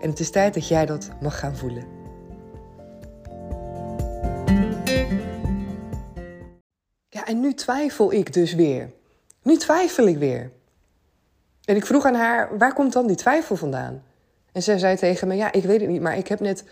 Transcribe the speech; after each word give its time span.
En 0.00 0.10
het 0.10 0.20
is 0.20 0.30
tijd 0.30 0.54
dat 0.54 0.68
jij 0.68 0.86
dat 0.86 1.08
mag 1.20 1.38
gaan 1.38 1.56
voelen. 1.56 1.84
Ja, 7.08 7.26
en 7.26 7.40
nu 7.40 7.54
twijfel 7.54 8.12
ik 8.12 8.32
dus 8.32 8.54
weer. 8.54 8.90
Nu 9.42 9.56
twijfel 9.56 10.06
ik 10.06 10.18
weer. 10.18 10.50
En 11.64 11.76
ik 11.76 11.86
vroeg 11.86 12.04
aan 12.04 12.14
haar, 12.14 12.58
waar 12.58 12.72
komt 12.72 12.92
dan 12.92 13.06
die 13.06 13.16
twijfel 13.16 13.56
vandaan? 13.56 14.02
En 14.52 14.62
zij 14.62 14.78
zei 14.78 14.96
tegen 14.96 15.28
me, 15.28 15.34
ja, 15.34 15.52
ik 15.52 15.64
weet 15.64 15.80
het 15.80 15.90
niet, 15.90 16.00
maar 16.00 16.16
ik 16.16 16.28
heb 16.28 16.40
net... 16.40 16.64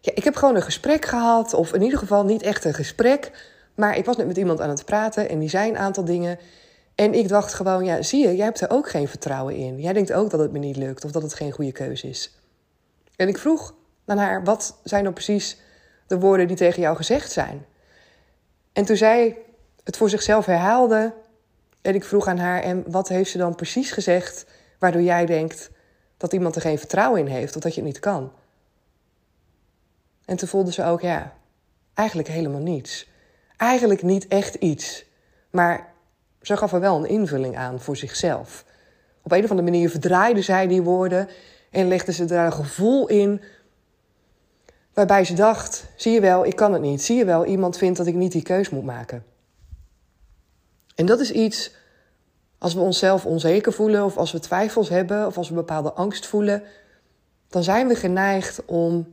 Ja, 0.00 0.12
ik 0.14 0.24
heb 0.24 0.36
gewoon 0.36 0.56
een 0.56 0.62
gesprek 0.62 1.04
gehad, 1.04 1.54
of 1.54 1.72
in 1.72 1.82
ieder 1.82 1.98
geval 1.98 2.24
niet 2.24 2.42
echt 2.42 2.64
een 2.64 2.74
gesprek... 2.74 3.30
maar 3.74 3.96
ik 3.96 4.04
was 4.04 4.16
net 4.16 4.26
met 4.26 4.36
iemand 4.36 4.60
aan 4.60 4.68
het 4.68 4.84
praten 4.84 5.28
en 5.28 5.38
die 5.38 5.48
zei 5.48 5.70
een 5.70 5.78
aantal 5.78 6.04
dingen... 6.04 6.38
En 6.94 7.14
ik 7.14 7.28
dacht 7.28 7.54
gewoon, 7.54 7.84
ja, 7.84 8.02
zie 8.02 8.28
je, 8.28 8.36
jij 8.36 8.44
hebt 8.44 8.60
er 8.60 8.70
ook 8.70 8.88
geen 8.88 9.08
vertrouwen 9.08 9.56
in. 9.56 9.80
Jij 9.80 9.92
denkt 9.92 10.12
ook 10.12 10.30
dat 10.30 10.40
het 10.40 10.52
me 10.52 10.58
niet 10.58 10.76
lukt 10.76 11.04
of 11.04 11.10
dat 11.10 11.22
het 11.22 11.34
geen 11.34 11.52
goede 11.52 11.72
keuze 11.72 12.08
is. 12.08 12.30
En 13.16 13.28
ik 13.28 13.38
vroeg 13.38 13.74
aan 14.04 14.18
haar, 14.18 14.44
wat 14.44 14.78
zijn 14.82 15.02
nou 15.02 15.14
precies 15.14 15.60
de 16.06 16.18
woorden 16.18 16.48
die 16.48 16.56
tegen 16.56 16.82
jou 16.82 16.96
gezegd 16.96 17.32
zijn? 17.32 17.66
En 18.72 18.84
toen 18.84 18.96
zij 18.96 19.38
het 19.84 19.96
voor 19.96 20.10
zichzelf 20.10 20.46
herhaalde, 20.46 21.14
en 21.82 21.94
ik 21.94 22.04
vroeg 22.04 22.26
aan 22.26 22.38
haar, 22.38 22.62
en 22.62 22.90
wat 22.90 23.08
heeft 23.08 23.30
ze 23.30 23.38
dan 23.38 23.54
precies 23.54 23.90
gezegd 23.90 24.46
waardoor 24.78 25.02
jij 25.02 25.26
denkt 25.26 25.70
dat 26.16 26.32
iemand 26.32 26.54
er 26.54 26.60
geen 26.60 26.78
vertrouwen 26.78 27.20
in 27.20 27.26
heeft 27.26 27.56
of 27.56 27.62
dat 27.62 27.74
je 27.74 27.80
het 27.80 27.90
niet 27.90 28.00
kan? 28.00 28.32
En 30.24 30.36
toen 30.36 30.48
voelde 30.48 30.72
ze 30.72 30.84
ook, 30.84 31.00
ja, 31.00 31.32
eigenlijk 31.94 32.28
helemaal 32.28 32.60
niets. 32.60 33.08
Eigenlijk 33.56 34.02
niet 34.02 34.28
echt 34.28 34.54
iets. 34.54 35.04
Maar 35.50 35.92
ze 36.42 36.56
gaf 36.56 36.72
er 36.72 36.80
wel 36.80 36.96
een 36.96 37.08
invulling 37.08 37.56
aan 37.56 37.80
voor 37.80 37.96
zichzelf. 37.96 38.64
Op 39.22 39.32
een 39.32 39.44
of 39.44 39.50
andere 39.50 39.70
manier 39.70 39.90
verdraaide 39.90 40.42
zij 40.42 40.66
die 40.66 40.82
woorden 40.82 41.28
en 41.74 41.88
legde 41.88 42.12
ze 42.12 42.24
daar 42.24 42.46
een 42.46 42.52
gevoel 42.52 43.08
in 43.08 43.40
waarbij 44.92 45.24
ze 45.24 45.34
dacht: 45.34 45.86
zie 45.96 46.12
je 46.12 46.20
wel, 46.20 46.44
ik 46.44 46.56
kan 46.56 46.72
het 46.72 46.82
niet. 46.82 47.02
Zie 47.02 47.16
je 47.16 47.24
wel, 47.24 47.44
iemand 47.44 47.78
vindt 47.78 47.98
dat 47.98 48.06
ik 48.06 48.14
niet 48.14 48.32
die 48.32 48.42
keus 48.42 48.70
moet 48.70 48.84
maken. 48.84 49.24
En 50.94 51.06
dat 51.06 51.20
is 51.20 51.30
iets, 51.30 51.74
als 52.58 52.74
we 52.74 52.80
onszelf 52.80 53.26
onzeker 53.26 53.72
voelen, 53.72 54.04
of 54.04 54.16
als 54.16 54.32
we 54.32 54.38
twijfels 54.38 54.88
hebben, 54.88 55.26
of 55.26 55.36
als 55.36 55.48
we 55.48 55.54
bepaalde 55.54 55.92
angst 55.92 56.26
voelen, 56.26 56.62
dan 57.48 57.62
zijn 57.62 57.88
we 57.88 57.94
geneigd 57.94 58.64
om 58.64 59.06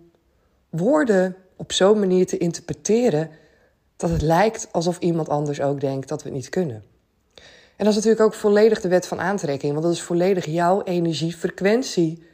woorden 0.69 1.35
op 1.55 1.71
zo'n 1.71 1.99
manier 1.99 2.25
te 2.25 2.37
interpreteren 2.37 3.29
dat 3.95 4.09
het 4.09 4.21
lijkt 4.21 4.67
alsof 4.71 4.99
iemand 4.99 5.29
anders 5.29 5.61
ook 5.61 5.79
denkt 5.79 6.07
dat 6.07 6.23
we 6.23 6.29
het 6.29 6.37
niet 6.37 6.49
kunnen. 6.49 6.83
En 7.75 7.87
dat 7.87 7.87
is 7.87 7.95
natuurlijk 7.95 8.25
ook 8.25 8.33
volledig 8.33 8.81
de 8.81 8.87
wet 8.87 9.07
van 9.07 9.19
aantrekking, 9.19 9.71
want 9.71 9.83
dat 9.83 9.93
is 9.93 10.01
volledig 10.01 10.45
jouw 10.45 10.83
energiefrequentie 10.83 12.29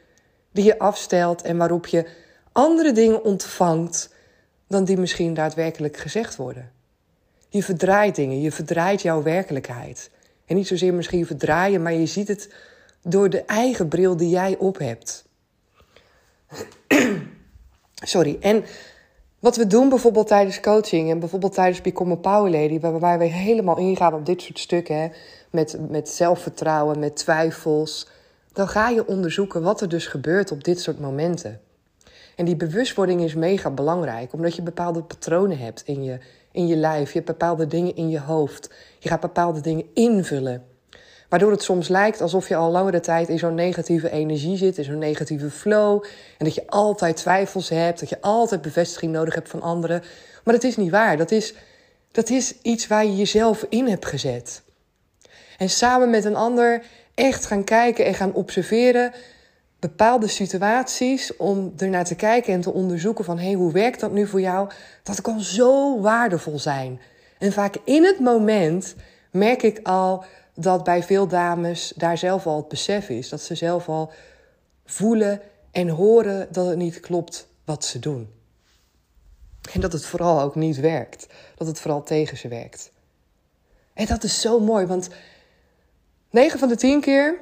die 0.58 0.66
je 0.66 0.80
afstelt 0.80 1.42
en 1.42 1.58
waarop 1.58 1.88
je 1.88 2.06
andere 2.52 2.92
dingen 2.92 3.24
ontvangt 3.24 4.14
dan 4.68 4.84
die 4.84 4.98
misschien 4.98 5.34
daadwerkelijk 5.34 5.98
gezegd 5.98 6.36
worden. 6.36 6.72
Je 7.50 7.64
verdraait 7.64 8.16
dingen, 8.16 8.42
je 8.42 8.52
verdraait 8.52 9.02
jouw 9.02 9.24
werkelijkheid. 9.24 10.10
En 10.46 10.56
niet 10.56 10.68
zozeer 10.68 10.94
misschien 10.94 11.26
verdraaien, 11.26 11.82
maar 11.82 11.94
je 11.94 12.06
ziet 12.06 12.28
het 12.28 12.54
door 13.04 13.30
de 13.30 13.42
eigen 13.42 13.88
bril 13.88 14.18
die 14.18 14.30
jij 14.30 14.56
op 14.58 14.78
hebt. 14.78 15.26
Sorry. 18.14 18.38
En 18.40 18.64
wat 19.40 19.56
we 19.56 19.68
doen 19.68 19.90
bijvoorbeeld 19.90 20.28
tijdens 20.28 20.60
coaching 20.60 21.12
en 21.12 21.20
bijvoorbeeld 21.20 21.54
tijdens 21.54 21.82
Become 21.82 22.14
a 22.14 22.16
Power 22.16 22.52
Lady, 22.52 22.80
waarbij 22.80 23.18
we 23.18 23.26
helemaal 23.26 23.78
ingaan 23.78 24.14
op 24.14 24.26
dit 24.26 24.42
soort 24.42 24.60
stukken, 24.60 24.96
hè, 24.96 25.08
met, 25.52 25.90
met 25.90 26.10
zelfvertrouwen, 26.10 27.00
met 27.00 27.16
twijfels, 27.16 28.08
dan 28.58 28.68
ga 28.68 28.90
je 28.90 29.08
onderzoeken 29.08 29.62
wat 29.62 29.82
er 29.82 29.90
dus 29.90 30.08
gebeurt 30.08 30.52
op 30.52 30.64
dit 30.64 30.80
soort 30.82 31.00
momenten. 31.00 31.60
En 32.36 32.46
die 32.46 32.56
bewustwording 32.56 33.22
is 33.22 33.34
mega 33.34 33.70
belangrijk, 33.70 34.34
omdat 34.34 34.56
je 34.56 34.62
bepaalde 34.62 35.04
patronen 35.04 35.58
hebt 35.58 35.82
in 35.86 36.04
je, 36.04 36.18
in 36.52 36.68
je 36.68 36.76
lijf. 36.76 37.08
Je 37.08 37.14
hebt 37.14 37.26
bepaalde 37.26 37.68
dingen 37.68 37.96
in 37.96 38.10
je 38.10 38.20
hoofd. 38.20 38.70
Je 39.00 39.10
gaat 39.10 39.20
bepaalde 39.20 39.62
dingen 39.62 39.86
invullen. 39.94 40.64
Waardoor 41.30 41.52
het 41.52 41.64
soms 41.64 41.88
lijkt 41.88 42.22
alsof 42.22 42.48
je 42.48 42.56
al 42.56 42.72
langere 42.72 43.00
tijd 43.00 43.30
in 43.30 43.40
zo'n 43.40 43.56
negatieve 43.56 44.10
energie 44.10 44.58
zit, 44.58 44.78
in 44.78 44.84
zo'n 44.84 44.98
negatieve 44.98 45.50
flow. 45.50 46.04
En 46.38 46.46
dat 46.46 46.56
je 46.56 46.68
altijd 46.68 47.18
twijfels 47.18 47.70
hebt, 47.70 48.00
dat 48.00 48.10
je 48.10 48.22
altijd 48.22 48.62
bevestiging 48.62 49.12
nodig 49.12 49.34
hebt 49.34 49.50
van 49.50 49.62
anderen. 49.62 50.02
Maar 50.44 50.54
dat 50.54 50.64
is 50.64 50.78
niet 50.78 50.92
waar. 50.92 51.18
Dat 51.18 51.32
is, 51.32 51.54
dat 52.12 52.30
is 52.30 52.62
iets 52.62 52.88
waar 52.88 53.06
je 53.06 53.16
jezelf 53.16 53.66
in 53.70 53.88
hebt 53.88 54.06
gezet. 54.06 54.62
En 55.58 55.70
samen 55.70 56.10
met 56.10 56.26
een 56.26 56.36
ander 56.36 56.84
echt 57.14 57.46
gaan 57.46 57.64
kijken 57.64 58.06
en 58.06 58.14
gaan 58.14 58.34
observeren 58.34 59.14
bepaalde 59.80 60.28
situaties 60.28 61.36
om 61.36 61.74
ernaar 61.78 62.06
te 62.06 62.16
kijken 62.16 62.54
en 62.54 62.62
te 62.62 62.74
onderzoeken 62.74 63.26
van 63.26 63.40
hé, 63.40 63.54
hoe 63.54 63.72
werkt 63.72 64.00
dat 64.00 64.12
nu 64.12 64.28
voor 64.28 64.42
jou? 64.42 64.70
Dat 65.04 65.22
kan 65.22 65.42
zo 65.42 66.02
waardevol 66.02 66.60
zijn. 66.60 67.02
En 67.38 67.52
vaak 67.52 67.76
in 67.84 68.04
het 68.04 68.20
moment 68.20 68.96
merk 69.32 69.64
ik 69.64 69.80
al 69.84 70.26
dat 70.54 70.84
bij 70.84 71.04
veel 71.04 71.28
dames 71.28 71.94
daar 71.96 72.18
zelf 72.18 72.46
al 72.48 72.58
het 72.58 72.68
besef 72.68 73.10
is. 73.10 73.30
Dat 73.30 73.42
ze 73.42 73.56
zelf 73.56 73.90
al 73.90 74.12
voelen 74.86 75.42
en 75.72 75.90
horen 75.90 76.48
dat 76.52 76.68
het 76.68 76.78
niet 76.78 77.00
klopt 77.00 77.48
wat 77.66 77.86
ze 77.86 78.00
doen. 78.00 78.30
En 79.74 79.82
dat 79.82 79.94
het 79.94 80.06
vooral 80.06 80.42
ook 80.42 80.56
niet 80.56 80.80
werkt. 80.80 81.28
Dat 81.56 81.68
het 81.68 81.80
vooral 81.80 82.04
tegen 82.04 82.38
ze 82.38 82.48
werkt. 82.48 82.92
En 83.94 84.06
dat 84.06 84.24
is 84.24 84.42
zo 84.42 84.60
mooi, 84.60 84.86
want 84.86 85.10
9 86.38 86.60
van 86.60 86.68
de 86.68 86.76
10 86.76 87.02
keer 87.02 87.40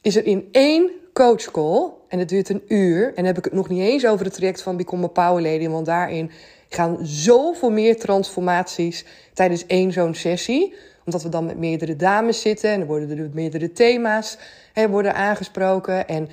is 0.00 0.16
er 0.16 0.24
in 0.24 0.48
één 0.52 0.90
coachcall, 1.12 1.90
en 2.08 2.18
het 2.18 2.28
duurt 2.28 2.48
een 2.48 2.62
uur, 2.68 3.06
en 3.06 3.14
dan 3.14 3.24
heb 3.24 3.38
ik 3.38 3.44
het 3.44 3.52
nog 3.52 3.68
niet 3.68 3.80
eens 3.80 4.06
over 4.06 4.24
het 4.24 4.34
traject 4.34 4.62
van 4.62 4.76
Become 4.76 5.04
a 5.04 5.08
Power 5.08 5.42
Lady, 5.42 5.68
want 5.68 5.86
daarin 5.86 6.30
gaan 6.68 6.98
zoveel 7.02 7.70
meer 7.70 7.98
transformaties 7.98 9.04
tijdens 9.34 9.66
één 9.66 9.92
zo'n 9.92 10.14
sessie 10.14 10.74
omdat 11.04 11.22
we 11.22 11.28
dan 11.28 11.46
met 11.46 11.58
meerdere 11.58 11.96
dames 11.96 12.40
zitten 12.40 12.70
en 12.70 12.80
er 12.80 12.86
worden 12.86 13.18
er 13.18 13.30
meerdere 13.32 13.72
thema's 13.72 14.38
hè, 14.72 14.88
worden 14.88 15.14
aangesproken. 15.14 16.08
En 16.08 16.28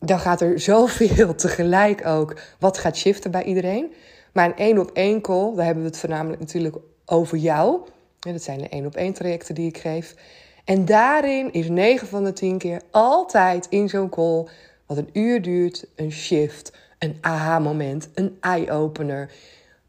dan 0.00 0.18
gaat 0.18 0.40
er 0.40 0.60
zoveel 0.60 1.34
tegelijk 1.46 2.06
ook 2.06 2.40
wat 2.58 2.78
gaat 2.78 2.96
shiften 2.96 3.30
bij 3.30 3.44
iedereen. 3.44 3.92
Maar 4.32 4.46
een 4.46 4.56
één 4.56 4.78
op 4.78 4.90
één 4.90 5.20
call, 5.20 5.54
daar 5.54 5.64
hebben 5.64 5.82
we 5.82 5.88
het 5.88 5.98
voornamelijk 5.98 6.40
natuurlijk 6.40 6.76
over 7.04 7.38
jou. 7.38 7.80
En 8.26 8.32
dat 8.32 8.42
zijn 8.42 8.58
de 8.58 8.68
één 8.68 8.86
op 8.86 8.94
één 8.94 9.12
trajecten 9.12 9.54
die 9.54 9.68
ik 9.68 9.78
geef. 9.78 10.14
En 10.68 10.84
daarin 10.84 11.52
is 11.52 11.68
9 11.68 12.08
van 12.08 12.24
de 12.24 12.32
10 12.32 12.58
keer 12.58 12.80
altijd 12.90 13.66
in 13.70 13.88
zo'n 13.88 14.08
call, 14.08 14.46
wat 14.86 14.96
een 14.96 15.10
uur 15.12 15.42
duurt, 15.42 15.86
een 15.96 16.12
shift, 16.12 16.72
een 16.98 17.18
aha-moment, 17.20 18.08
een 18.14 18.36
eye-opener. 18.40 19.30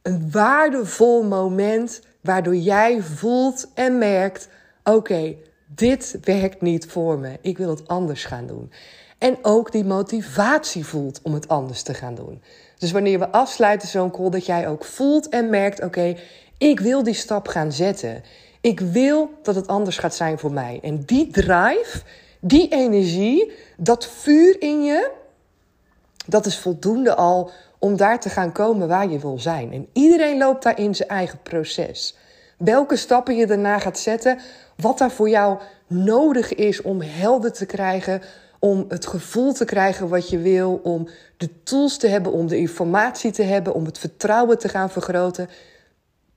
Een 0.02 0.32
waardevol 0.32 1.24
moment 1.24 2.02
waardoor 2.22 2.56
jij 2.56 3.02
voelt 3.02 3.68
en 3.74 3.98
merkt: 3.98 4.50
oké, 4.84 5.36
dit 5.68 6.20
werkt 6.24 6.62
niet 6.62 6.86
voor 6.86 7.20
me. 7.20 7.38
Ik 7.42 7.58
wil 7.58 7.70
het 7.70 7.88
anders 7.88 8.26
gaan 8.26 8.48
doen. 8.48 8.72
En 9.18 9.38
ook 9.42 9.72
die 9.72 9.86
motivatie 9.86 10.86
voelt 10.86 11.20
om 11.24 11.34
het 11.34 11.48
anders 11.48 11.82
te 11.82 11.94
gaan 11.94 12.16
doen. 12.16 12.42
Dus 12.78 12.92
wanneer 12.92 13.20
we 13.20 13.30
afsluiten 13.30 13.88
zo'n 13.88 14.12
call, 14.12 14.30
dat 14.30 14.46
jij 14.46 14.68
ook 14.68 14.86
voelt 14.86 15.30
en 15.30 15.50
merkt: 15.50 15.84
oké, 15.84 16.16
ik 16.58 16.80
wil 16.80 17.04
die 17.04 17.14
stap 17.14 17.48
gaan 17.48 17.72
zetten. 17.72 18.24
Ik 18.62 18.80
wil 18.80 19.30
dat 19.42 19.56
het 19.56 19.68
anders 19.68 19.98
gaat 19.98 20.16
zijn 20.16 20.40
voor 20.40 20.52
mij. 20.52 20.80
En 20.82 21.04
die 21.06 21.28
drive, 21.32 22.02
die 22.40 22.70
energie, 22.70 23.52
dat 23.78 24.06
vuur 24.08 24.62
in 24.62 24.84
je, 24.84 25.12
dat 26.28 26.46
is 26.46 26.58
voldoende 26.58 27.16
al 27.16 27.52
om 27.80 27.98
daar 27.98 28.20
te 28.20 28.30
gaan 28.30 28.52
komen 28.52 28.88
waar 28.88 29.10
je 29.10 29.20
wil 29.20 29.40
zijn. 29.40 29.74
En 29.74 29.88
iedereen 29.94 30.38
loopt 30.38 30.64
daar 30.64 30.80
in 30.80 30.96
zijn 30.96 31.10
eigen 31.10 31.42
proces. 31.42 32.16
welke 32.58 32.96
stappen 32.96 33.36
je 33.36 33.48
daarna 33.48 33.80
gaat 33.80 34.00
zetten, 34.00 34.40
wat 34.76 34.98
daar 34.98 35.12
voor 35.12 35.30
jou 35.30 35.60
nodig 35.88 36.56
is 36.56 36.82
om 36.82 37.02
helder 37.02 37.54
te 37.54 37.66
krijgen, 37.66 38.22
om 38.60 38.86
het 38.88 39.08
gevoel 39.08 39.54
te 39.54 39.66
krijgen 39.66 40.10
wat 40.10 40.30
je 40.30 40.38
wil, 40.38 40.80
om 40.84 41.10
de 41.38 41.64
tools 41.64 41.98
te 41.98 42.08
hebben, 42.08 42.32
om 42.32 42.48
de 42.48 42.58
informatie 42.58 43.32
te 43.32 43.44
hebben, 43.44 43.74
om 43.74 43.86
het 43.86 43.98
vertrouwen 43.98 44.58
te 44.58 44.70
gaan 44.70 44.90
vergroten. 44.90 45.50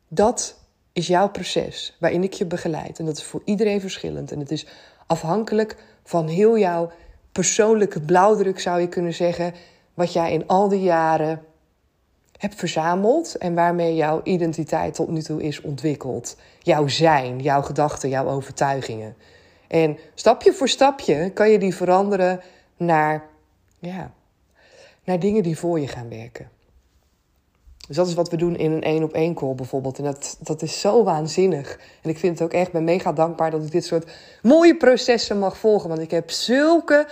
Dat 0.09 0.62
is 0.93 1.07
jouw 1.07 1.29
proces 1.29 1.97
waarin 2.01 2.23
ik 2.23 2.33
je 2.33 2.47
begeleid. 2.47 2.99
En 2.99 3.05
dat 3.05 3.17
is 3.17 3.25
voor 3.25 3.43
iedereen 3.45 3.81
verschillend. 3.81 4.33
En 4.33 4.39
het 4.39 4.51
is 4.51 4.67
afhankelijk 5.07 5.77
van 6.05 6.27
heel 6.29 6.59
jouw 6.59 6.91
persoonlijke 7.33 8.01
blauwdruk, 8.01 8.61
zou 8.61 8.81
je 8.81 8.89
kunnen 8.89 9.15
zeggen, 9.15 9.55
wat 9.95 10.13
jij 10.13 10.33
in 10.33 10.47
al 10.47 10.69
die 10.69 10.83
jaren 10.83 11.45
hebt 12.39 12.55
verzameld 12.55 13.37
en 13.37 13.55
waarmee 13.55 13.95
jouw 13.95 14.21
identiteit 14.25 14.95
tot 14.95 15.09
nu 15.09 15.23
toe 15.23 15.43
is 15.43 15.61
ontwikkeld. 15.61 16.37
Jouw 16.59 16.89
zijn, 16.89 17.39
jouw 17.39 17.63
gedachten, 17.63 18.09
jouw 18.09 18.29
overtuigingen. 18.29 19.17
En 19.69 19.99
stapje 20.15 20.53
voor 20.53 20.69
stapje 20.69 21.31
kan 21.31 21.51
je 21.51 21.59
die 21.59 21.75
veranderen 21.75 22.41
naar, 22.77 23.25
ja, 23.79 24.13
naar 25.05 25.19
dingen 25.19 25.43
die 25.43 25.59
voor 25.59 25.81
je 25.81 25.89
gaan 25.89 26.09
werken. 26.09 26.51
Dus 27.87 27.97
dat 27.97 28.07
is 28.07 28.15
wat 28.15 28.31
we 28.31 28.37
doen 28.37 28.57
in 28.57 28.73
een 28.73 28.83
één 28.83 29.03
op 29.03 29.13
één 29.13 29.35
call 29.35 29.55
bijvoorbeeld. 29.55 29.99
En 29.99 30.05
dat, 30.05 30.37
dat 30.41 30.63
is 30.63 30.81
zo 30.81 31.05
waanzinnig. 31.05 31.79
En 32.03 32.11
ik 32.11 32.19
vind 32.19 32.39
het 32.39 32.49
ook 32.49 32.55
echt, 32.55 32.73
ben 32.73 32.85
mega 32.85 33.13
dankbaar 33.13 33.51
dat 33.51 33.65
ik 33.65 33.71
dit 33.71 33.85
soort 33.85 34.11
mooie 34.43 34.77
processen 34.77 35.39
mag 35.39 35.57
volgen. 35.57 35.89
Want 35.89 36.01
ik 36.01 36.11
heb 36.11 36.31
zulke 36.31 37.07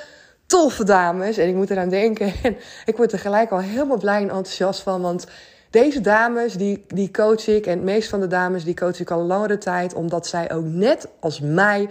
toffe 0.46 0.84
dames. 0.84 1.36
En 1.36 1.48
ik 1.48 1.54
moet 1.54 1.70
eraan 1.70 1.88
denken. 1.88 2.32
En 2.42 2.56
ik 2.84 2.96
word 2.96 3.12
er 3.12 3.18
gelijk 3.18 3.50
al 3.50 3.60
helemaal 3.60 3.98
blij 3.98 4.16
en 4.16 4.22
enthousiast 4.22 4.80
van. 4.80 5.00
Want 5.00 5.26
deze 5.70 6.00
dames, 6.00 6.54
die, 6.54 6.84
die 6.88 7.10
coach 7.10 7.46
ik. 7.46 7.66
En 7.66 7.72
het 7.72 7.82
meest 7.82 8.08
van 8.08 8.20
de 8.20 8.26
dames, 8.26 8.64
die 8.64 8.74
coach 8.74 9.00
ik 9.00 9.10
al 9.10 9.22
langere 9.22 9.58
tijd. 9.58 9.94
Omdat 9.94 10.26
zij 10.26 10.52
ook 10.52 10.64
net 10.64 11.08
als 11.20 11.40
mij 11.40 11.88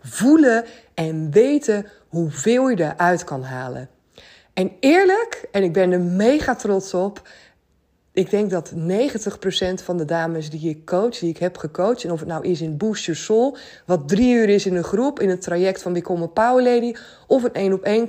voelen 0.00 0.64
en 0.94 1.30
weten 1.30 1.86
hoeveel 2.08 2.68
je 2.68 2.84
eruit 2.84 3.24
kan 3.24 3.42
halen. 3.42 3.88
En 4.54 4.72
eerlijk, 4.80 5.48
en 5.50 5.62
ik 5.62 5.72
ben 5.72 5.92
er 5.92 6.00
mega 6.00 6.54
trots 6.54 6.94
op. 6.94 7.22
Ik 8.12 8.30
denk 8.30 8.50
dat 8.50 8.72
90% 8.74 8.76
van 9.84 9.96
de 9.96 10.04
dames 10.04 10.50
die 10.50 10.68
ik 10.68 10.84
coach, 10.84 11.18
die 11.18 11.30
ik 11.30 11.38
heb 11.38 11.56
gecoacht, 11.56 12.04
en 12.04 12.12
of 12.12 12.18
het 12.18 12.28
nou 12.28 12.44
is 12.44 12.60
in 12.60 12.76
Boost 12.76 13.04
Your 13.04 13.20
Soul, 13.20 13.56
wat 13.86 14.08
drie 14.08 14.34
uur 14.34 14.48
is 14.48 14.66
in 14.66 14.76
een 14.76 14.84
groep, 14.84 15.20
in 15.20 15.28
het 15.28 15.40
traject 15.40 15.82
van 15.82 15.92
Become 15.92 16.24
a 16.24 16.26
Power 16.26 16.62
Lady, 16.62 16.94
of 17.26 17.42
een 17.42 17.52
één 17.52 17.72
op 17.72 17.82
één 17.82 18.06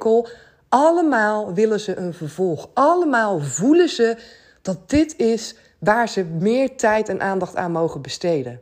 allemaal 0.70 1.54
willen 1.54 1.80
ze 1.80 1.98
een 1.98 2.14
vervolg. 2.14 2.70
Allemaal 2.74 3.40
voelen 3.40 3.90
ze 3.90 4.18
dat 4.62 4.90
dit 4.90 5.18
is 5.18 5.56
waar 5.80 6.10
ze 6.10 6.24
meer 6.24 6.76
tijd 6.76 7.10
en 7.10 7.22
aandacht 7.22 7.56
aan 7.56 7.72
mogen 7.72 8.02
besteden. 8.02 8.62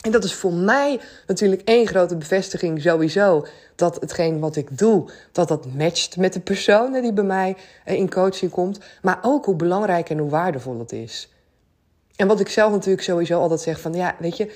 En 0.00 0.10
dat 0.10 0.24
is 0.24 0.34
voor 0.34 0.52
mij 0.52 1.00
natuurlijk 1.26 1.62
één 1.64 1.86
grote 1.86 2.16
bevestiging 2.16 2.82
sowieso. 2.82 3.46
Dat 3.74 4.00
hetgeen 4.00 4.38
wat 4.38 4.56
ik 4.56 4.78
doe, 4.78 5.10
dat 5.32 5.48
dat 5.48 5.66
matcht 5.74 6.16
met 6.16 6.32
de 6.32 6.40
persoon 6.40 6.92
die 6.92 7.12
bij 7.12 7.24
mij 7.24 7.56
eh, 7.84 7.96
in 7.96 8.10
coaching 8.10 8.50
komt. 8.50 8.78
Maar 9.02 9.18
ook 9.22 9.44
hoe 9.44 9.56
belangrijk 9.56 10.10
en 10.10 10.18
hoe 10.18 10.30
waardevol 10.30 10.78
het 10.78 10.92
is. 10.92 11.28
En 12.16 12.26
wat 12.26 12.40
ik 12.40 12.48
zelf 12.48 12.72
natuurlijk 12.72 13.02
sowieso 13.02 13.40
altijd 13.40 13.60
zeg 13.60 13.80
van 13.80 13.92
ja, 13.92 14.16
weet 14.18 14.36
je. 14.36 14.54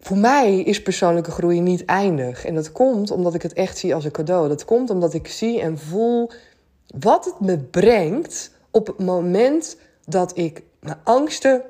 Voor 0.00 0.18
mij 0.18 0.60
is 0.60 0.82
persoonlijke 0.82 1.30
groei 1.30 1.60
niet 1.60 1.84
eindig. 1.84 2.44
En 2.44 2.54
dat 2.54 2.72
komt 2.72 3.10
omdat 3.10 3.34
ik 3.34 3.42
het 3.42 3.52
echt 3.52 3.78
zie 3.78 3.94
als 3.94 4.04
een 4.04 4.10
cadeau. 4.10 4.48
Dat 4.48 4.64
komt 4.64 4.90
omdat 4.90 5.14
ik 5.14 5.28
zie 5.28 5.60
en 5.60 5.78
voel 5.78 6.30
wat 6.98 7.24
het 7.24 7.40
me 7.40 7.58
brengt 7.58 8.50
op 8.70 8.86
het 8.86 8.98
moment 8.98 9.76
dat 10.04 10.36
ik 10.36 10.62
mijn 10.80 10.98
angsten 11.04 11.62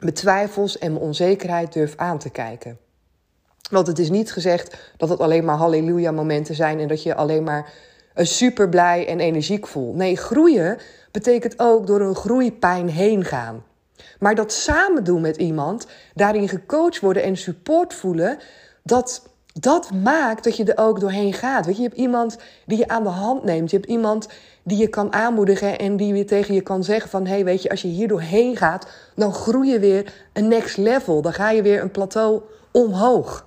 mijn 0.00 0.14
twijfels 0.14 0.78
en 0.78 0.92
mijn 0.92 1.04
onzekerheid 1.04 1.72
durf 1.72 1.96
aan 1.96 2.18
te 2.18 2.30
kijken. 2.30 2.78
Want 3.70 3.86
het 3.86 3.98
is 3.98 4.10
niet 4.10 4.32
gezegd 4.32 4.92
dat 4.96 5.08
het 5.08 5.20
alleen 5.20 5.44
maar 5.44 5.56
halleluja 5.56 6.10
momenten 6.10 6.54
zijn 6.54 6.78
en 6.80 6.88
dat 6.88 7.02
je 7.02 7.14
alleen 7.14 7.44
maar 7.44 7.72
super 8.14 8.68
blij 8.68 9.06
en 9.06 9.20
energiek 9.20 9.66
voelt. 9.66 9.96
Nee, 9.96 10.16
groeien 10.16 10.78
betekent 11.10 11.58
ook 11.58 11.86
door 11.86 12.00
een 12.00 12.14
groeipijn 12.14 12.88
heen 12.88 13.24
gaan. 13.24 13.64
Maar 14.18 14.34
dat 14.34 14.52
samen 14.52 15.04
doen 15.04 15.20
met 15.20 15.36
iemand, 15.36 15.86
daarin 16.14 16.48
gecoacht 16.48 17.00
worden 17.00 17.22
en 17.22 17.36
support 17.36 17.94
voelen, 17.94 18.38
dat, 18.82 19.28
dat 19.52 19.90
maakt 19.90 20.44
dat 20.44 20.56
je 20.56 20.64
er 20.64 20.84
ook 20.84 21.00
doorheen 21.00 21.32
gaat. 21.32 21.66
Weet 21.66 21.76
je, 21.76 21.82
je 21.82 21.88
hebt 21.88 22.00
iemand 22.00 22.38
die 22.66 22.78
je 22.78 22.88
aan 22.88 23.02
de 23.02 23.08
hand 23.08 23.44
neemt. 23.44 23.70
Je 23.70 23.76
hebt 23.76 23.88
iemand 23.88 24.28
die 24.70 24.78
je 24.78 24.88
kan 24.88 25.12
aanmoedigen 25.12 25.78
en 25.78 25.96
die 25.96 26.12
weer 26.12 26.26
tegen 26.26 26.54
je 26.54 26.60
kan 26.60 26.84
zeggen 26.84 27.10
van... 27.10 27.26
hé, 27.26 27.32
hey, 27.32 27.44
weet 27.44 27.62
je, 27.62 27.70
als 27.70 27.82
je 27.82 27.88
hier 27.88 28.08
doorheen 28.08 28.56
gaat, 28.56 28.86
dan 29.14 29.32
groei 29.32 29.70
je 29.70 29.78
weer 29.78 30.28
een 30.32 30.48
next 30.48 30.76
level. 30.76 31.22
Dan 31.22 31.32
ga 31.32 31.50
je 31.50 31.62
weer 31.62 31.82
een 31.82 31.90
plateau 31.90 32.42
omhoog. 32.70 33.46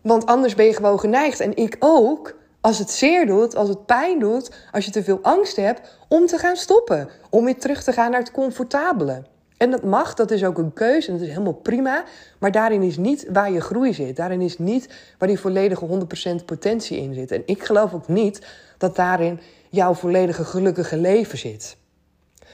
Want 0.00 0.26
anders 0.26 0.54
ben 0.54 0.66
je 0.66 0.74
gewoon 0.74 1.00
geneigd, 1.00 1.40
en 1.40 1.56
ik 1.56 1.76
ook, 1.78 2.34
als 2.60 2.78
het 2.78 2.90
zeer 2.90 3.26
doet, 3.26 3.56
als 3.56 3.68
het 3.68 3.86
pijn 3.86 4.18
doet... 4.18 4.50
als 4.72 4.84
je 4.84 4.90
te 4.90 5.04
veel 5.04 5.18
angst 5.22 5.56
hebt, 5.56 5.98
om 6.08 6.26
te 6.26 6.38
gaan 6.38 6.56
stoppen. 6.56 7.08
Om 7.30 7.44
weer 7.44 7.58
terug 7.58 7.82
te 7.82 7.92
gaan 7.92 8.10
naar 8.10 8.20
het 8.20 8.30
comfortabele. 8.30 9.22
En 9.56 9.70
dat 9.70 9.82
mag, 9.82 10.14
dat 10.14 10.30
is 10.30 10.44
ook 10.44 10.58
een 10.58 10.72
keuze 10.72 11.06
en 11.06 11.12
dat 11.12 11.22
is 11.22 11.28
helemaal 11.28 11.52
prima. 11.52 12.04
Maar 12.38 12.52
daarin 12.52 12.82
is 12.82 12.96
niet 12.96 13.26
waar 13.32 13.52
je 13.52 13.60
groei 13.60 13.94
zit. 13.94 14.16
Daarin 14.16 14.40
is 14.40 14.58
niet 14.58 14.88
waar 15.18 15.28
die 15.28 15.40
volledige 15.40 16.06
100% 16.40 16.44
potentie 16.44 16.98
in 16.98 17.14
zit. 17.14 17.30
En 17.30 17.42
ik 17.46 17.62
geloof 17.62 17.94
ook 17.94 18.08
niet 18.08 18.46
dat 18.78 18.96
daarin 18.96 19.40
jouw 19.70 19.94
volledige 19.94 20.44
gelukkige 20.44 20.96
leven 20.96 21.38
zit. 21.38 21.76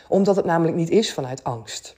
Omdat 0.09 0.37
het 0.37 0.45
namelijk 0.45 0.77
niet 0.77 0.91
is 0.91 1.13
vanuit 1.13 1.45
angst. 1.45 1.97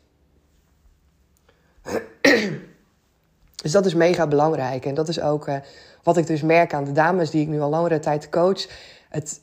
Dus 3.63 3.73
dat 3.73 3.87
is 3.87 3.95
mega 3.95 4.27
belangrijk. 4.27 4.87
En 4.87 4.95
dat 4.95 5.09
is 5.09 5.21
ook 5.21 5.49
uh, 5.49 5.57
wat 6.03 6.17
ik 6.17 6.27
dus 6.27 6.43
merk 6.43 6.75
aan 6.75 6.85
de 6.85 6.93
dames 6.93 7.31
die 7.31 7.43
ik 7.43 7.49
nu 7.49 7.61
al 7.61 7.71
langere 7.71 7.99
tijd 7.99 8.29
coach. 8.29 8.67
Het, 9.09 9.41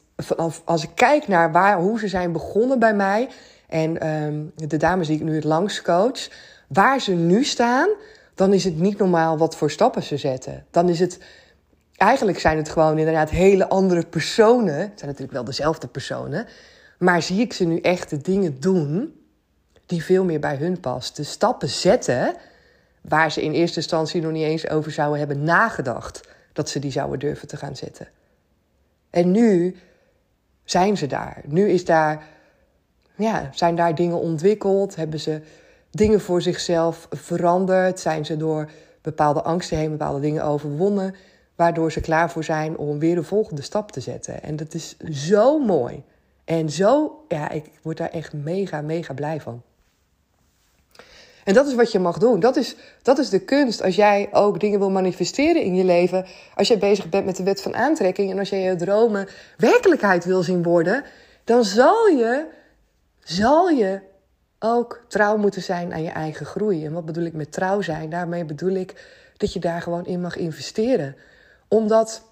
als 0.63 0.83
ik 0.83 0.89
kijk 0.95 1.27
naar 1.27 1.51
waar, 1.51 1.79
hoe 1.79 1.99
ze 1.99 2.07
zijn 2.07 2.31
begonnen 2.31 2.79
bij 2.79 2.93
mij 2.93 3.29
en 3.71 4.07
um, 4.07 4.51
de 4.55 4.77
dames 4.77 5.07
die 5.07 5.15
ik 5.15 5.23
nu 5.23 5.35
het 5.35 5.43
langst 5.43 5.81
coach, 5.81 6.29
waar 6.67 6.99
ze 6.99 7.11
nu 7.11 7.43
staan, 7.43 7.89
dan 8.35 8.53
is 8.53 8.63
het 8.63 8.79
niet 8.79 8.97
normaal 8.97 9.37
wat 9.37 9.55
voor 9.55 9.71
stappen 9.71 10.03
ze 10.03 10.17
zetten. 10.17 10.65
Dan 10.71 10.89
is 10.89 10.99
het, 10.99 11.19
eigenlijk 11.97 12.39
zijn 12.39 12.57
het 12.57 12.69
gewoon 12.69 12.97
inderdaad 12.97 13.29
hele 13.29 13.69
andere 13.69 14.05
personen. 14.05 14.79
Het 14.79 14.91
zijn 14.95 15.05
natuurlijk 15.09 15.31
wel 15.31 15.43
dezelfde 15.43 15.87
personen. 15.87 16.47
Maar 16.97 17.21
zie 17.21 17.39
ik 17.39 17.53
ze 17.53 17.65
nu 17.65 17.79
echt 17.79 18.09
de 18.09 18.17
dingen 18.17 18.59
doen 18.59 19.15
die 19.85 20.03
veel 20.03 20.23
meer 20.23 20.39
bij 20.39 20.55
hun 20.55 20.79
past. 20.79 21.15
De 21.15 21.23
stappen 21.23 21.69
zetten 21.69 22.35
waar 23.01 23.31
ze 23.31 23.43
in 23.43 23.51
eerste 23.51 23.77
instantie 23.77 24.21
nog 24.21 24.31
niet 24.31 24.45
eens 24.45 24.69
over 24.69 24.91
zouden 24.91 25.19
hebben 25.19 25.43
nagedacht 25.43 26.21
dat 26.53 26.69
ze 26.69 26.79
die 26.79 26.91
zouden 26.91 27.19
durven 27.19 27.47
te 27.47 27.57
gaan 27.57 27.75
zetten. 27.75 28.07
En 29.09 29.31
nu 29.31 29.75
zijn 30.63 30.97
ze 30.97 31.07
daar. 31.07 31.41
Nu 31.45 31.69
is 31.69 31.85
daar 31.85 32.23
ja, 33.15 33.49
zijn 33.53 33.75
daar 33.75 33.95
dingen 33.95 34.19
ontwikkeld? 34.19 34.95
Hebben 34.95 35.19
ze 35.19 35.41
dingen 35.91 36.21
voor 36.21 36.41
zichzelf 36.41 37.07
veranderd? 37.11 37.99
Zijn 37.99 38.25
ze 38.25 38.37
door 38.37 38.69
bepaalde 39.01 39.41
angsten 39.41 39.77
heen 39.77 39.91
bepaalde 39.91 40.19
dingen 40.19 40.43
overwonnen? 40.43 41.15
Waardoor 41.55 41.91
ze 41.91 42.01
klaar 42.01 42.31
voor 42.31 42.43
zijn 42.43 42.77
om 42.77 42.99
weer 42.99 43.15
de 43.15 43.23
volgende 43.23 43.61
stap 43.61 43.91
te 43.91 43.99
zetten. 43.99 44.43
En 44.43 44.55
dat 44.55 44.73
is 44.73 44.97
zo 44.99 45.59
mooi. 45.59 46.03
En 46.45 46.69
zo, 46.69 47.23
ja, 47.27 47.49
ik 47.49 47.65
word 47.81 47.97
daar 47.97 48.09
echt 48.09 48.33
mega, 48.33 48.81
mega 48.81 49.13
blij 49.13 49.41
van. 49.41 49.61
En 51.43 51.53
dat 51.53 51.67
is 51.67 51.75
wat 51.75 51.91
je 51.91 51.99
mag 51.99 52.17
doen. 52.17 52.39
Dat 52.39 52.55
is, 52.55 52.75
dat 53.01 53.17
is 53.17 53.29
de 53.29 53.39
kunst. 53.39 53.83
Als 53.83 53.95
jij 53.95 54.29
ook 54.31 54.59
dingen 54.59 54.79
wil 54.79 54.89
manifesteren 54.89 55.61
in 55.61 55.75
je 55.75 55.83
leven. 55.83 56.25
Als 56.55 56.67
jij 56.67 56.77
bezig 56.77 57.09
bent 57.09 57.25
met 57.25 57.35
de 57.35 57.43
wet 57.43 57.61
van 57.61 57.75
aantrekking. 57.75 58.31
En 58.31 58.39
als 58.39 58.49
jij 58.49 58.61
je 58.61 58.75
dromen 58.75 59.27
werkelijkheid 59.57 60.25
wil 60.25 60.43
zien 60.43 60.63
worden. 60.63 61.03
Dan 61.43 61.63
zal 61.63 62.07
je 62.07 62.45
zal 63.31 63.69
je 63.69 63.99
ook 64.59 65.05
trouw 65.07 65.37
moeten 65.37 65.61
zijn 65.61 65.93
aan 65.93 66.03
je 66.03 66.09
eigen 66.09 66.45
groei. 66.45 66.85
En 66.85 66.93
wat 66.93 67.05
bedoel 67.05 67.23
ik 67.23 67.33
met 67.33 67.51
trouw 67.51 67.81
zijn? 67.81 68.09
Daarmee 68.09 68.45
bedoel 68.45 68.73
ik 68.73 69.05
dat 69.37 69.53
je 69.53 69.59
daar 69.59 69.81
gewoon 69.81 70.05
in 70.05 70.21
mag 70.21 70.35
investeren. 70.35 71.15
Omdat 71.67 72.23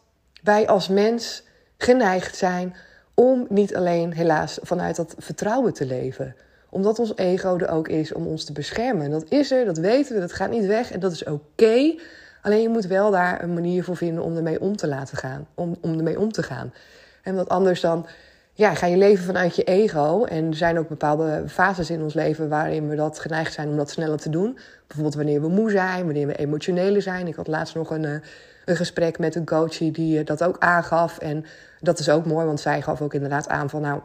wij 0.43 0.67
als 0.67 0.87
mens 0.87 1.43
geneigd 1.77 2.35
zijn 2.35 2.75
om 3.13 3.45
niet 3.49 3.75
alleen 3.75 4.13
helaas 4.13 4.59
vanuit 4.61 4.95
dat 4.95 5.15
vertrouwen 5.17 5.73
te 5.73 5.85
leven. 5.85 6.35
Omdat 6.69 6.99
ons 6.99 7.15
ego 7.15 7.57
er 7.57 7.69
ook 7.69 7.87
is 7.87 8.13
om 8.13 8.27
ons 8.27 8.45
te 8.45 8.53
beschermen. 8.53 9.05
En 9.05 9.11
dat 9.11 9.29
is 9.29 9.51
er, 9.51 9.65
dat 9.65 9.77
weten 9.77 10.13
we, 10.13 10.19
dat 10.19 10.33
gaat 10.33 10.49
niet 10.49 10.65
weg 10.65 10.91
en 10.91 10.99
dat 10.99 11.11
is 11.11 11.23
oké. 11.23 11.95
Alleen 12.41 12.61
je 12.61 12.69
moet 12.69 12.85
wel 12.85 13.11
daar 13.11 13.43
een 13.43 13.53
manier 13.53 13.83
voor 13.83 13.97
vinden 13.97 14.23
om 14.23 14.35
ermee 14.35 14.61
om 14.61 14.75
te 14.75 14.87
laten 14.87 15.17
gaan. 15.17 15.47
Om, 15.55 15.77
om 15.81 15.97
ermee 15.97 16.19
om 16.19 16.31
te 16.31 16.43
gaan. 16.43 16.73
En 17.23 17.35
wat 17.35 17.49
anders 17.49 17.81
dan 17.81 18.07
ja, 18.59 18.75
ga 18.75 18.85
je 18.85 18.97
leven 18.97 19.25
vanuit 19.25 19.55
je 19.55 19.63
ego. 19.63 20.23
En 20.23 20.47
er 20.47 20.55
zijn 20.55 20.79
ook 20.79 20.87
bepaalde 20.87 21.43
fases 21.47 21.89
in 21.89 22.01
ons 22.01 22.13
leven 22.13 22.49
waarin 22.49 22.89
we 22.89 22.95
dat 22.95 23.19
geneigd 23.19 23.53
zijn 23.53 23.69
om 23.69 23.77
dat 23.77 23.89
sneller 23.89 24.17
te 24.17 24.29
doen. 24.29 24.57
Bijvoorbeeld 24.87 25.15
wanneer 25.15 25.41
we 25.41 25.47
moe 25.47 25.69
zijn, 25.69 26.05
wanneer 26.05 26.27
we 26.27 26.35
emotionele 26.35 27.01
zijn. 27.01 27.27
Ik 27.27 27.35
had 27.35 27.47
laatst 27.47 27.75
nog 27.75 27.89
een, 27.89 28.05
eh, 28.05 28.13
een 28.65 28.75
gesprek 28.75 29.19
met 29.19 29.35
een 29.35 29.45
coach 29.45 29.77
die 29.77 30.19
eh, 30.19 30.25
dat 30.25 30.43
ook 30.43 30.55
aangaf. 30.59 31.17
En 31.17 31.45
dat 31.79 31.99
is 31.99 32.09
ook 32.09 32.25
mooi, 32.25 32.45
want 32.45 32.59
zij 32.59 32.81
gaf 32.81 33.01
ook 33.01 33.13
inderdaad 33.13 33.47
aan 33.47 33.69
van 33.69 33.81
nou, 33.81 34.01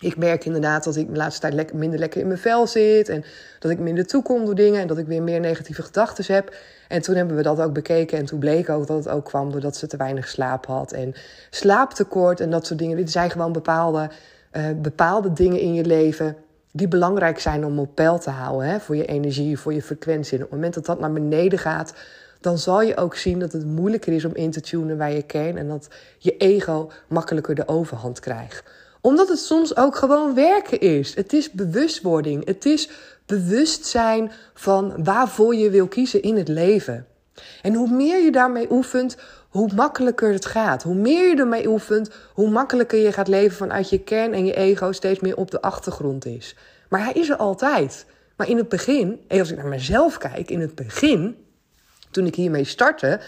Ik 0.00 0.16
merk 0.16 0.44
inderdaad 0.44 0.84
dat 0.84 0.96
ik 0.96 1.08
de 1.08 1.16
laatste 1.16 1.40
tijd 1.40 1.52
lekker, 1.52 1.76
minder 1.76 1.98
lekker 1.98 2.20
in 2.20 2.26
mijn 2.26 2.38
vel 2.38 2.66
zit. 2.66 3.08
En 3.08 3.24
dat 3.58 3.70
ik 3.70 3.78
minder 3.78 4.06
toekom 4.06 4.44
door 4.44 4.54
dingen. 4.54 4.80
En 4.80 4.86
dat 4.86 4.98
ik 4.98 5.06
weer 5.06 5.22
meer 5.22 5.40
negatieve 5.40 5.82
gedachten 5.82 6.34
heb. 6.34 6.56
En 6.88 7.02
toen 7.02 7.14
hebben 7.14 7.36
we 7.36 7.42
dat 7.42 7.60
ook 7.60 7.72
bekeken. 7.72 8.18
En 8.18 8.24
toen 8.24 8.38
bleek 8.38 8.68
ook 8.68 8.86
dat 8.86 9.04
het 9.04 9.08
ook 9.08 9.24
kwam 9.24 9.52
doordat 9.52 9.76
ze 9.76 9.86
te 9.86 9.96
weinig 9.96 10.28
slaap 10.28 10.66
had. 10.66 10.92
En 10.92 11.14
slaaptekort 11.50 12.40
en 12.40 12.50
dat 12.50 12.66
soort 12.66 12.78
dingen. 12.78 12.96
Dit 12.96 13.10
zijn 13.10 13.30
gewoon 13.30 13.52
bepaalde, 13.52 14.10
uh, 14.52 14.64
bepaalde 14.76 15.32
dingen 15.32 15.60
in 15.60 15.74
je 15.74 15.84
leven. 15.84 16.36
Die 16.72 16.88
belangrijk 16.88 17.38
zijn 17.38 17.64
om 17.64 17.78
op 17.78 17.94
peil 17.94 18.18
te 18.18 18.30
houden. 18.30 18.68
Hè? 18.68 18.80
Voor 18.80 18.96
je 18.96 19.06
energie, 19.06 19.58
voor 19.58 19.74
je 19.74 19.82
frequentie. 19.82 20.36
En 20.38 20.44
op 20.44 20.50
het 20.50 20.58
moment 20.58 20.74
dat 20.74 20.86
dat 20.86 21.00
naar 21.00 21.12
beneden 21.12 21.58
gaat. 21.58 21.94
Dan 22.40 22.58
zal 22.58 22.82
je 22.82 22.96
ook 22.96 23.14
zien 23.14 23.38
dat 23.38 23.52
het 23.52 23.66
moeilijker 23.66 24.12
is 24.12 24.24
om 24.24 24.34
in 24.34 24.50
te 24.50 24.60
tunen 24.60 24.96
bij 24.96 25.14
je 25.14 25.22
kern. 25.22 25.56
En 25.56 25.68
dat 25.68 25.88
je 26.18 26.36
ego 26.36 26.90
makkelijker 27.08 27.54
de 27.54 27.68
overhand 27.68 28.20
krijgt 28.20 28.62
omdat 29.08 29.28
het 29.28 29.38
soms 29.38 29.76
ook 29.76 29.96
gewoon 29.96 30.34
werken 30.34 30.80
is. 30.80 31.14
Het 31.14 31.32
is 31.32 31.50
bewustwording. 31.50 32.46
Het 32.46 32.64
is 32.64 32.88
bewustzijn 33.26 34.32
van 34.54 35.04
waarvoor 35.04 35.54
je 35.54 35.70
wil 35.70 35.88
kiezen 35.88 36.22
in 36.22 36.36
het 36.36 36.48
leven. 36.48 37.06
En 37.62 37.74
hoe 37.74 37.90
meer 37.90 38.24
je 38.24 38.30
daarmee 38.30 38.66
oefent, 38.70 39.16
hoe 39.48 39.70
makkelijker 39.74 40.32
het 40.32 40.46
gaat. 40.46 40.82
Hoe 40.82 40.94
meer 40.94 41.28
je 41.28 41.36
ermee 41.36 41.68
oefent, 41.68 42.10
hoe 42.32 42.50
makkelijker 42.50 42.98
je 42.98 43.12
gaat 43.12 43.28
leven 43.28 43.56
vanuit 43.56 43.90
je 43.90 43.98
kern 43.98 44.34
en 44.34 44.46
je 44.46 44.54
ego 44.54 44.92
steeds 44.92 45.20
meer 45.20 45.36
op 45.36 45.50
de 45.50 45.60
achtergrond 45.60 46.26
is. 46.26 46.56
Maar 46.88 47.04
hij 47.04 47.12
is 47.12 47.28
er 47.28 47.36
altijd. 47.36 48.06
Maar 48.36 48.48
in 48.48 48.56
het 48.56 48.68
begin, 48.68 49.20
als 49.28 49.50
ik 49.50 49.56
naar 49.56 49.66
mezelf 49.66 50.18
kijk, 50.18 50.50
in 50.50 50.60
het 50.60 50.74
begin, 50.74 51.36
toen 52.10 52.26
ik 52.26 52.34
hiermee 52.34 52.64
startte, 52.64 53.20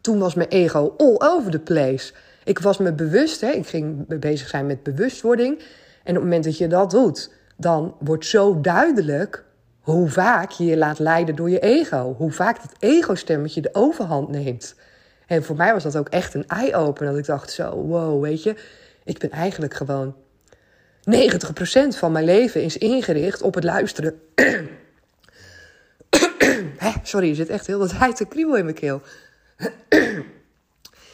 toen 0.00 0.18
was 0.18 0.34
mijn 0.34 0.48
ego 0.48 0.94
all 0.96 1.16
over 1.18 1.50
the 1.50 1.58
place. 1.58 2.12
Ik 2.44 2.58
was 2.58 2.78
me 2.78 2.92
bewust, 2.92 3.40
hè, 3.40 3.50
ik 3.50 3.66
ging 3.66 4.18
bezig 4.20 4.48
zijn 4.48 4.66
met 4.66 4.82
bewustwording. 4.82 5.58
En 6.04 6.10
op 6.10 6.14
het 6.14 6.22
moment 6.22 6.44
dat 6.44 6.58
je 6.58 6.66
dat 6.66 6.90
doet, 6.90 7.30
dan 7.56 7.94
wordt 7.98 8.26
zo 8.26 8.60
duidelijk 8.60 9.44
hoe 9.80 10.08
vaak 10.08 10.50
je 10.50 10.64
je 10.64 10.76
laat 10.76 10.98
leiden 10.98 11.36
door 11.36 11.50
je 11.50 11.60
ego. 11.60 12.14
Hoe 12.18 12.32
vaak 12.32 12.62
dat 12.62 12.72
ego-stemmetje 12.78 13.60
de 13.60 13.70
overhand 13.72 14.28
neemt. 14.28 14.74
En 15.26 15.44
voor 15.44 15.56
mij 15.56 15.72
was 15.72 15.82
dat 15.82 15.96
ook 15.96 16.08
echt 16.08 16.34
een 16.34 16.48
eye-opener. 16.48 17.10
Dat 17.10 17.20
ik 17.20 17.26
dacht 17.26 17.50
zo, 17.50 17.74
wow, 17.74 18.22
weet 18.22 18.42
je, 18.42 18.54
ik 19.04 19.18
ben 19.18 19.30
eigenlijk 19.30 19.74
gewoon... 19.74 20.14
90% 21.10 21.12
van 21.88 22.12
mijn 22.12 22.24
leven 22.24 22.62
is 22.62 22.78
ingericht 22.78 23.42
op 23.42 23.54
het 23.54 23.64
luisteren. 23.64 24.20
Sorry, 27.02 27.28
je 27.28 27.34
zit 27.34 27.48
echt 27.48 27.66
heel 27.66 27.78
dat 27.78 27.98
tijd 27.98 28.16
te 28.16 28.24
kriebel 28.24 28.56
in 28.56 28.64
mijn 28.64 28.76
keel 28.76 29.02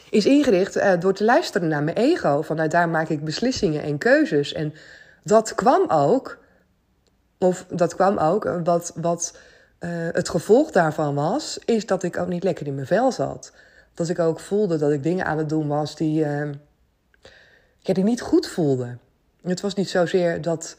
is 0.09 0.25
ingericht 0.25 0.77
uh, 0.77 0.99
door 0.99 1.13
te 1.13 1.23
luisteren 1.23 1.67
naar 1.67 1.83
mijn 1.83 1.97
ego. 1.97 2.41
Vanuit 2.41 2.71
daar 2.71 2.89
maak 2.89 3.09
ik 3.09 3.23
beslissingen 3.23 3.83
en 3.83 3.97
keuzes. 3.97 4.53
En 4.53 4.73
dat 5.23 5.55
kwam 5.55 5.89
ook, 5.89 6.37
of 7.37 7.65
dat 7.69 7.95
kwam 7.95 8.17
ook, 8.17 8.59
wat, 8.63 8.93
wat 8.95 9.37
uh, 9.79 9.89
het 9.91 10.29
gevolg 10.29 10.71
daarvan 10.71 11.15
was, 11.15 11.59
is 11.65 11.85
dat 11.85 12.03
ik 12.03 12.17
ook 12.17 12.27
niet 12.27 12.43
lekker 12.43 12.67
in 12.67 12.75
mijn 12.75 12.87
vel 12.87 13.11
zat. 13.11 13.53
Dat 13.93 14.09
ik 14.09 14.19
ook 14.19 14.39
voelde 14.39 14.77
dat 14.77 14.91
ik 14.91 15.03
dingen 15.03 15.25
aan 15.25 15.37
het 15.37 15.49
doen 15.49 15.67
was 15.67 15.95
die, 15.95 16.13
ja, 17.79 17.93
die 17.93 18.03
niet 18.03 18.21
goed 18.21 18.47
voelden. 18.47 18.99
Het 19.41 19.61
was 19.61 19.73
niet 19.73 19.89
zozeer 19.89 20.41
dat 20.41 20.77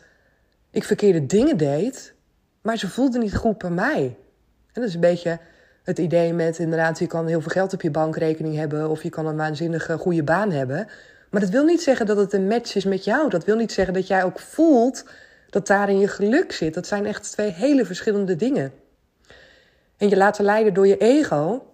ik 0.70 0.84
verkeerde 0.84 1.26
dingen 1.26 1.56
deed, 1.56 2.14
maar 2.62 2.76
ze 2.76 2.88
voelden 2.88 3.20
niet 3.20 3.36
goed 3.36 3.58
bij 3.58 3.70
mij. 3.70 4.16
En 4.72 4.80
dat 4.80 4.84
is 4.84 4.94
een 4.94 5.00
beetje 5.00 5.38
het 5.90 5.98
idee 5.98 6.32
met 6.32 6.58
inderdaad, 6.58 6.98
je 6.98 7.06
kan 7.06 7.26
heel 7.26 7.40
veel 7.40 7.50
geld 7.50 7.72
op 7.72 7.82
je 7.82 7.90
bankrekening 7.90 8.56
hebben 8.56 8.88
of 8.88 9.02
je 9.02 9.08
kan 9.08 9.26
een 9.26 9.36
waanzinnige 9.36 9.98
goede 9.98 10.22
baan 10.22 10.50
hebben. 10.50 10.88
Maar 11.30 11.40
dat 11.40 11.50
wil 11.50 11.64
niet 11.64 11.82
zeggen 11.82 12.06
dat 12.06 12.16
het 12.16 12.32
een 12.32 12.46
match 12.46 12.74
is 12.74 12.84
met 12.84 13.04
jou. 13.04 13.28
Dat 13.28 13.44
wil 13.44 13.56
niet 13.56 13.72
zeggen 13.72 13.94
dat 13.94 14.06
jij 14.06 14.24
ook 14.24 14.40
voelt 14.40 15.04
dat 15.50 15.66
daarin 15.66 15.98
je 15.98 16.08
geluk 16.08 16.52
zit. 16.52 16.74
Dat 16.74 16.86
zijn 16.86 17.06
echt 17.06 17.32
twee 17.32 17.50
hele 17.50 17.84
verschillende 17.84 18.36
dingen. 18.36 18.72
En 19.96 20.08
je 20.08 20.16
laten 20.16 20.44
leiden 20.44 20.74
door 20.74 20.86
je 20.86 20.96
ego, 20.96 21.66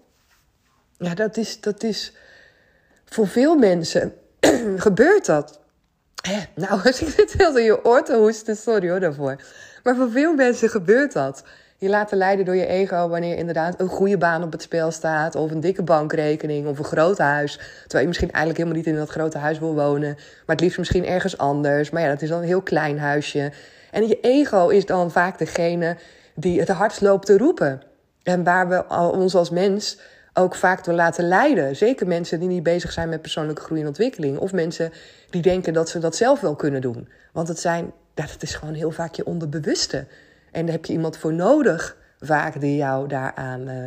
ja, 0.99 1.15
dat 1.15 1.37
is, 1.37 1.61
dat 1.61 1.83
is 1.83 2.13
voor 3.05 3.29
veel 3.29 3.57
mensen 3.57 4.15
gebeurt 4.77 5.27
dat. 5.27 5.61
Nou, 6.55 6.81
ik 6.89 6.95
zit 6.95 7.33
heel 7.33 7.59
in 7.59 7.65
je 7.65 7.85
oor 7.85 8.05
te 8.05 8.17
hoesten, 8.17 8.57
sorry 8.57 8.91
hoor 8.91 9.01
daarvoor. 9.01 9.37
Maar 9.83 9.97
voor 9.97 10.11
veel 10.11 10.35
mensen 10.35 10.69
gebeurt 10.69 11.13
dat 11.13 11.43
je 11.79 11.89
laten 11.89 12.19
leiden 12.19 12.45
door 12.45 12.57
je 12.57 12.67
ego 12.67 13.09
wanneer 13.09 13.37
inderdaad 13.37 13.81
een 13.81 13.89
goede 13.89 14.19
baan 14.19 14.43
op 14.43 14.53
het 14.53 14.63
spel 14.63 14.91
staat, 14.91 15.35
of 15.35 15.51
een 15.51 15.61
dikke 15.61 15.83
bankrekening, 15.83 16.67
of 16.67 16.79
een 16.79 16.85
groot 16.85 17.19
huis. 17.19 17.53
Terwijl 17.81 18.01
je 18.01 18.07
misschien 18.07 18.31
eigenlijk 18.31 18.57
helemaal 18.57 18.79
niet 18.79 18.93
in 18.93 18.99
dat 18.99 19.11
grote 19.11 19.39
huis 19.39 19.59
wil 19.59 19.75
wonen, 19.75 20.15
maar 20.15 20.57
het 20.57 20.61
liefst 20.61 20.79
misschien 20.79 21.07
ergens 21.07 21.39
anders. 21.39 21.91
Maar 21.91 22.03
ja, 22.03 22.09
dat 22.09 22.23
is 22.23 22.29
dan 22.29 22.39
een 22.39 22.47
heel 22.47 22.63
klein 22.63 22.99
huisje. 22.99 23.53
En 23.91 24.09
je 24.09 24.21
ego 24.21 24.69
is 24.69 24.87
dan 24.87 25.11
vaak 25.11 25.39
degene 25.39 25.97
die 26.35 26.61
het 26.61 26.69
hardst 26.69 27.01
loopt 27.01 27.27
te 27.27 27.39
roepen. 27.39 27.83
En 28.23 28.45
waar 28.45 28.69
we 28.69 28.85
ons 29.13 29.35
als 29.35 29.51
mens 29.51 29.99
ook 30.35 30.55
vaak 30.55 30.85
door 30.85 30.95
laten 30.95 31.29
leiden. 31.29 31.77
Zeker 31.77 32.07
mensen 32.07 32.41
die 32.41 32.49
niet 32.49 32.63
bezig 32.63 32.93
zijn 32.93 33.09
met 33.09 33.23
persoonlijke 33.23 33.63
groei 33.63 33.81
en 33.81 33.87
ontwikkeling. 33.87 34.39
Of 34.39 34.53
mensen 34.53 34.93
die 35.31 35.43
denken 35.43 35.73
dat 35.73 35.89
ze 35.89 35.99
dat 35.99 36.17
zelf 36.17 36.41
wel 36.41 36.57
kunnen 36.57 36.81
doen. 36.81 37.09
Want 37.33 37.49
het, 37.49 37.59
zijn, 37.59 37.93
dat 38.15 38.37
is 38.39 38.55
gewoon 38.55 38.75
heel 38.75 38.91
vaak 38.91 39.15
je 39.15 39.27
onderbewuste. 39.27 40.07
En 40.57 40.65
daar 40.65 40.75
heb 40.75 40.85
je 40.85 40.93
iemand 40.93 41.17
voor 41.17 41.33
nodig, 41.33 41.97
vaak, 42.21 42.61
die 42.61 42.77
jou 42.77 43.09
daaraan. 43.09 43.69
Uh, 43.69 43.85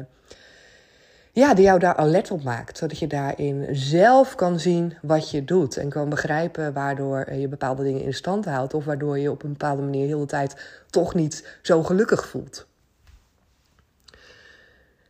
ja, 1.32 1.54
die 1.54 1.64
jou 1.64 1.80
daar 1.80 1.96
alert 1.96 2.32
op 2.32 2.44
maakt. 2.44 2.78
Zodat 2.78 3.00
je 3.00 3.08
daarin 3.08 3.68
zelf 3.72 4.36
kan 4.36 4.60
zien 4.60 4.94
wat 5.02 5.32
je 5.32 5.46
doet. 5.46 5.78
En 5.78 5.90
kan 5.90 6.10
begrijpen 6.10 6.74
waardoor 6.74 7.34
je 7.34 7.48
bepaalde 7.48 7.84
dingen 7.84 8.04
in 8.04 8.14
stand 8.14 8.46
houdt. 8.46 8.74
Of 8.74 8.86
waardoor 8.86 9.20
je 9.20 9.32
op 9.32 9.44
een 9.44 9.52
bepaalde 9.52 9.82
manier 9.82 10.08
heel 10.08 10.20
de 10.20 10.26
tijd 10.26 10.56
toch 10.90 11.14
niet 11.14 11.58
zo 11.62 11.84
gelukkig 11.84 12.28
voelt. 12.28 12.68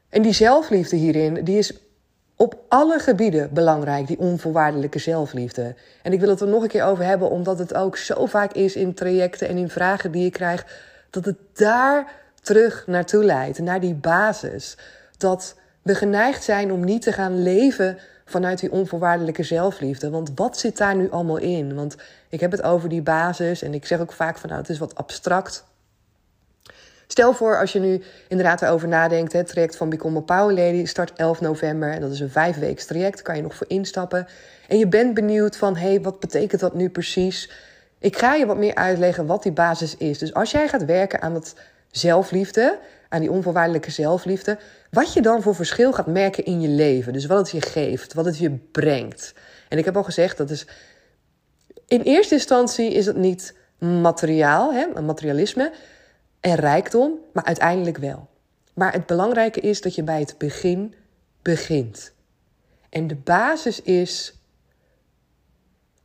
En 0.10 0.22
die 0.22 0.34
zelfliefde 0.34 0.96
hierin, 0.96 1.44
die 1.44 1.58
is 1.58 1.74
op 2.36 2.58
alle 2.68 3.00
gebieden 3.00 3.54
belangrijk, 3.54 4.08
die 4.08 4.20
onvoorwaardelijke 4.20 5.00
zelfliefde. 5.00 5.76
En 6.04 6.14
ik 6.14 6.20
wil 6.20 6.30
het 6.30 6.42
er 6.42 6.48
nog 6.48 6.62
een 6.64 6.70
keer 6.70 6.84
over 6.84 7.04
hebben, 7.04 7.30
omdat 7.30 7.60
het 7.60 7.74
ook 7.74 7.98
zo 7.98 8.26
vaak 8.26 8.54
is 8.54 8.76
in 8.76 8.94
trajecten 8.94 9.48
en 9.48 9.58
in 9.58 9.70
vragen 9.70 10.12
die 10.12 10.24
je 10.24 10.32
krijgt 10.32 10.72
dat 11.10 11.26
het 11.26 11.38
daar 11.54 12.12
terug 12.42 12.88
naartoe 12.88 13.24
leidt, 13.24 13.60
naar 13.60 13.80
die 13.80 13.96
basis. 13.96 14.78
Dat 15.18 15.56
we 15.82 15.96
geneigd 15.96 16.44
zijn 16.44 16.72
om 16.72 16.84
niet 16.84 17.02
te 17.02 17.14
gaan 17.14 17.44
leven 17.44 17.98
vanuit 18.26 18.60
die 18.60 18.72
onvoorwaardelijke 18.72 19.44
zelfliefde. 19.44 20.10
Want 20.10 20.32
wat 20.36 20.58
zit 20.58 20.78
daar 20.78 20.96
nu 20.96 21.12
allemaal 21.12 21.38
in? 21.38 21.76
Want 21.76 21.96
ik 22.30 22.40
heb 22.40 22.52
het 22.52 22.62
over 22.62 22.90
die 22.90 23.02
basis 23.02 23.62
en 23.62 23.74
ik 23.74 23.86
zeg 23.86 24.00
ook 24.00 24.12
vaak 24.12 24.38
van 24.38 24.50
nou, 24.50 24.62
het 24.62 24.70
is 24.70 24.78
wat 24.78 24.96
abstract. 24.96 25.64
Stel 27.08 27.34
voor 27.34 27.60
als 27.60 27.72
je 27.72 27.80
nu 27.80 28.02
inderdaad 28.28 28.62
erover 28.62 28.88
nadenkt, 28.88 29.34
het 29.34 29.48
traject 29.48 29.76
van 29.76 29.90
Become 29.90 30.18
a 30.18 30.22
Power 30.22 30.54
Lady 30.54 30.86
start 30.86 31.14
11 31.14 31.42
november 31.42 31.92
en 31.92 32.02
dat 32.02 32.12
is 32.12 32.20
een 32.20 32.30
vijfweeks 32.30 32.86
traject, 32.86 33.22
kan 33.22 33.36
je 33.36 33.42
nog 33.42 33.56
voor 33.56 33.70
instappen. 33.70 34.28
En 34.68 34.78
je 34.78 34.88
bent 34.88 35.14
benieuwd 35.14 35.58
van, 35.58 35.76
hé, 35.76 35.88
hey, 35.88 36.02
wat 36.02 36.20
betekent 36.20 36.62
dat 36.62 36.74
nu 36.74 36.90
precies? 36.90 37.52
Ik 38.00 38.18
ga 38.18 38.34
je 38.34 38.46
wat 38.46 38.58
meer 38.58 38.76
uitleggen 38.76 39.26
wat 39.26 39.44
die 39.44 39.52
basis 39.52 39.98
is. 39.98 40.18
Dus 40.18 40.34
als 40.34 40.52
jij 40.52 40.68
gaat 40.68 40.86
werken 40.86 41.22
aan 41.22 41.34
dat 41.34 41.56
zelfliefde, 41.92 42.80
aan 43.10 43.20
die 43.20 43.32
onvoorwaardelijke 43.32 43.92
zelfliefde, 43.92 44.58
wat 44.92 45.14
je 45.14 45.22
dan 45.22 45.42
voor 45.42 45.56
verschil 45.56 45.94
gaat 45.94 46.08
merken 46.08 46.46
in 46.46 46.62
je 46.62 46.68
leven. 46.68 47.14
Dus 47.14 47.26
wat 47.26 47.38
het 47.38 47.50
je 47.52 47.62
geeft, 47.62 48.14
wat 48.14 48.26
het 48.26 48.38
je 48.38 48.52
brengt. 48.52 49.34
En 49.70 49.78
ik 49.78 49.86
heb 49.86 49.98
al 49.98 50.04
gezegd, 50.04 50.38
dat 50.38 50.50
is. 50.50 50.68
In 51.88 52.02
eerste 52.02 52.34
instantie 52.34 52.94
is 52.94 53.06
het 53.06 53.16
niet 53.16 53.56
materiaal, 53.80 54.74
hè, 54.74 55.02
materialisme 55.02 55.74
en 56.40 56.56
rijkdom, 56.56 57.20
maar 57.34 57.44
uiteindelijk 57.44 57.98
wel. 57.98 58.28
Maar 58.74 58.94
het 58.94 59.06
belangrijke 59.06 59.60
is 59.60 59.82
dat 59.82 59.96
je 59.96 60.04
bij 60.04 60.20
het 60.20 60.36
begin 60.38 60.94
begint. 61.42 62.14
En 62.90 63.08
de 63.08 63.16
basis 63.16 63.82
is, 63.82 64.34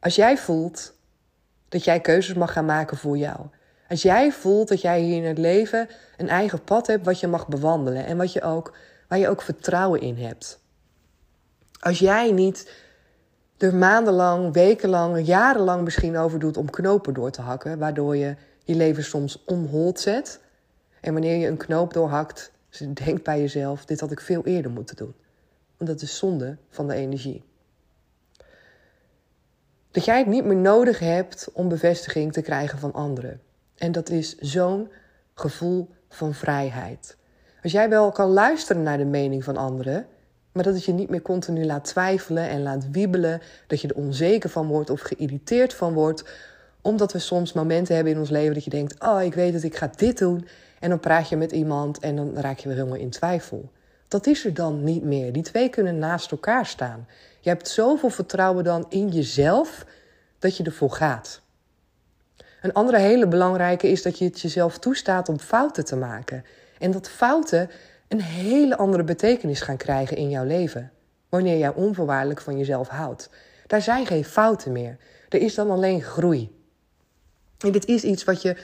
als 0.00 0.14
jij 0.14 0.36
voelt 0.36 0.93
dat 1.74 1.84
jij 1.84 2.00
keuzes 2.00 2.34
mag 2.34 2.52
gaan 2.52 2.64
maken 2.64 2.96
voor 2.96 3.16
jou. 3.16 3.38
Als 3.88 4.02
jij 4.02 4.32
voelt 4.32 4.68
dat 4.68 4.80
jij 4.80 5.00
hier 5.00 5.16
in 5.16 5.24
het 5.24 5.38
leven 5.38 5.88
een 6.16 6.28
eigen 6.28 6.64
pad 6.64 6.86
hebt 6.86 7.04
wat 7.04 7.20
je 7.20 7.26
mag 7.26 7.48
bewandelen 7.48 8.06
en 8.06 8.16
wat 8.16 8.32
je 8.32 8.42
ook, 8.42 8.76
waar 9.08 9.18
je 9.18 9.28
ook 9.28 9.42
vertrouwen 9.42 10.00
in 10.00 10.16
hebt. 10.16 10.60
Als 11.80 11.98
jij 11.98 12.32
niet 12.32 12.70
er 13.58 13.74
maandenlang, 13.74 14.52
wekenlang, 14.52 15.26
jarenlang 15.26 15.84
misschien 15.84 16.16
over 16.16 16.38
doet 16.38 16.56
om 16.56 16.70
knopen 16.70 17.14
door 17.14 17.30
te 17.30 17.40
hakken, 17.40 17.78
waardoor 17.78 18.16
je 18.16 18.36
je 18.64 18.74
leven 18.74 19.04
soms 19.04 19.44
onhold 19.44 20.00
zet. 20.00 20.40
En 21.00 21.12
wanneer 21.12 21.36
je 21.36 21.46
een 21.46 21.56
knoop 21.56 21.92
doorhakt, 21.92 22.52
denk 23.04 23.22
bij 23.22 23.40
jezelf: 23.40 23.84
dit 23.84 24.00
had 24.00 24.10
ik 24.10 24.20
veel 24.20 24.44
eerder 24.44 24.70
moeten 24.70 24.96
doen. 24.96 25.14
Want 25.76 25.90
dat 25.90 26.02
is 26.02 26.18
zonde 26.18 26.56
van 26.68 26.88
de 26.88 26.94
energie. 26.94 27.44
Dat 29.94 30.04
jij 30.04 30.18
het 30.18 30.26
niet 30.26 30.44
meer 30.44 30.56
nodig 30.56 30.98
hebt 30.98 31.48
om 31.52 31.68
bevestiging 31.68 32.32
te 32.32 32.42
krijgen 32.42 32.78
van 32.78 32.92
anderen. 32.92 33.40
En 33.76 33.92
dat 33.92 34.10
is 34.10 34.36
zo'n 34.38 34.88
gevoel 35.34 35.88
van 36.08 36.34
vrijheid. 36.34 37.16
Als 37.62 37.72
jij 37.72 37.88
wel 37.88 38.12
kan 38.12 38.28
luisteren 38.28 38.82
naar 38.82 38.98
de 38.98 39.04
mening 39.04 39.44
van 39.44 39.56
anderen, 39.56 40.06
maar 40.52 40.62
dat 40.62 40.74
het 40.74 40.84
je 40.84 40.92
niet 40.92 41.08
meer 41.08 41.22
continu 41.22 41.64
laat 41.64 41.84
twijfelen 41.84 42.48
en 42.48 42.62
laat 42.62 42.90
wiebelen, 42.90 43.40
dat 43.66 43.80
je 43.80 43.88
er 43.88 43.96
onzeker 43.96 44.50
van 44.50 44.66
wordt 44.66 44.90
of 44.90 45.00
geïrriteerd 45.00 45.74
van 45.74 45.92
wordt, 45.92 46.24
Omdat 46.82 47.12
we 47.12 47.18
soms 47.18 47.52
momenten 47.52 47.94
hebben 47.94 48.12
in 48.12 48.18
ons 48.18 48.30
leven 48.30 48.54
dat 48.54 48.64
je 48.64 48.70
denkt: 48.70 49.00
Oh, 49.00 49.22
ik 49.22 49.34
weet 49.34 49.54
het, 49.54 49.62
ik 49.62 49.76
ga 49.76 49.90
dit 49.96 50.18
doen. 50.18 50.46
En 50.80 50.88
dan 50.88 51.00
praat 51.00 51.28
je 51.28 51.36
met 51.36 51.52
iemand 51.52 51.98
en 51.98 52.16
dan 52.16 52.36
raak 52.36 52.58
je 52.58 52.68
weer 52.68 52.76
helemaal 52.76 52.98
in 52.98 53.10
twijfel. 53.10 53.70
Dat 54.08 54.26
is 54.26 54.44
er 54.44 54.54
dan 54.54 54.84
niet 54.84 55.04
meer. 55.04 55.32
Die 55.32 55.42
twee 55.42 55.68
kunnen 55.68 55.98
naast 55.98 56.30
elkaar 56.30 56.66
staan. 56.66 57.06
Je 57.44 57.50
hebt 57.50 57.68
zoveel 57.68 58.10
vertrouwen 58.10 58.64
dan 58.64 58.86
in 58.88 59.08
jezelf 59.08 59.84
dat 60.38 60.56
je 60.56 60.64
ervoor 60.64 60.90
gaat. 60.90 61.40
Een 62.62 62.72
andere 62.72 62.98
hele 62.98 63.28
belangrijke 63.28 63.88
is 63.88 64.02
dat 64.02 64.18
je 64.18 64.24
het 64.24 64.40
jezelf 64.40 64.78
toestaat 64.78 65.28
om 65.28 65.38
fouten 65.38 65.84
te 65.84 65.96
maken. 65.96 66.44
En 66.78 66.90
dat 66.90 67.08
fouten 67.08 67.70
een 68.08 68.20
hele 68.20 68.76
andere 68.76 69.04
betekenis 69.04 69.60
gaan 69.60 69.76
krijgen 69.76 70.16
in 70.16 70.30
jouw 70.30 70.44
leven. 70.44 70.92
Wanneer 71.28 71.58
jij 71.58 71.74
onvoorwaardelijk 71.74 72.40
van 72.40 72.58
jezelf 72.58 72.88
houdt. 72.88 73.30
Daar 73.66 73.82
zijn 73.82 74.06
geen 74.06 74.24
fouten 74.24 74.72
meer. 74.72 74.96
Er 75.28 75.40
is 75.40 75.54
dan 75.54 75.70
alleen 75.70 76.02
groei. 76.02 76.58
En 77.58 77.72
dit 77.72 77.86
is 77.86 78.04
iets 78.04 78.24
wat 78.24 78.42
je, 78.42 78.56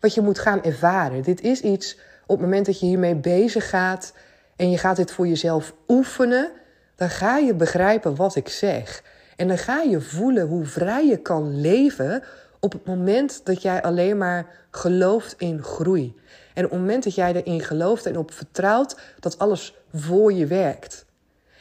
wat 0.00 0.14
je 0.14 0.20
moet 0.20 0.38
gaan 0.38 0.62
ervaren. 0.62 1.22
Dit 1.22 1.40
is 1.40 1.60
iets 1.60 1.98
op 2.26 2.36
het 2.36 2.40
moment 2.40 2.66
dat 2.66 2.80
je 2.80 2.86
hiermee 2.86 3.14
bezig 3.14 3.68
gaat 3.68 4.12
en 4.56 4.70
je 4.70 4.78
gaat 4.78 4.96
dit 4.96 5.12
voor 5.12 5.26
jezelf 5.26 5.74
oefenen, 5.88 6.50
dan 6.96 7.10
ga 7.10 7.36
je 7.36 7.54
begrijpen 7.54 8.16
wat 8.16 8.36
ik 8.36 8.48
zeg. 8.48 9.02
En 9.36 9.48
dan 9.48 9.58
ga 9.58 9.80
je 9.80 10.00
voelen 10.00 10.46
hoe 10.46 10.64
vrij 10.64 11.06
je 11.06 11.16
kan 11.16 11.60
leven 11.60 12.22
op 12.60 12.72
het 12.72 12.86
moment 12.86 13.40
dat 13.44 13.62
jij 13.62 13.82
alleen 13.82 14.18
maar 14.18 14.46
gelooft 14.70 15.34
in 15.38 15.62
groei. 15.62 16.14
En 16.54 16.64
op 16.64 16.70
het 16.70 16.80
moment 16.80 17.04
dat 17.04 17.14
jij 17.14 17.34
erin 17.34 17.60
gelooft 17.60 18.06
en 18.06 18.16
op 18.16 18.32
vertrouwt 18.32 18.96
dat 19.20 19.38
alles 19.38 19.74
voor 19.92 20.32
je 20.32 20.46
werkt. 20.46 21.04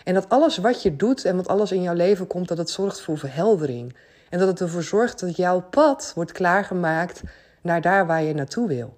En 0.04 0.14
dat 0.14 0.30
alles 0.30 0.58
wat 0.58 0.82
je 0.82 0.96
doet 0.96 1.26
en 1.26 1.36
wat 1.36 1.48
alles 1.48 1.72
in 1.72 1.82
jouw 1.82 1.94
leven 1.94 2.28
komt, 2.28 2.48
dat 2.48 2.58
het 2.58 2.70
zorgt 2.70 3.02
voor 3.02 3.18
verheldering. 3.18 3.96
En 4.30 4.40
dat 4.40 4.48
het 4.48 4.62
ervoor 4.62 4.84
zorgt 4.84 5.20
dat 5.20 5.36
jouw 5.36 5.62
pad 5.62 6.12
wordt 6.16 6.32
klaargemaakt 6.32 7.22
naar 7.62 7.82
daar 7.82 8.08
waar 8.08 8.24
je 8.24 8.34
naartoe 8.34 8.68
wil. 8.68 8.98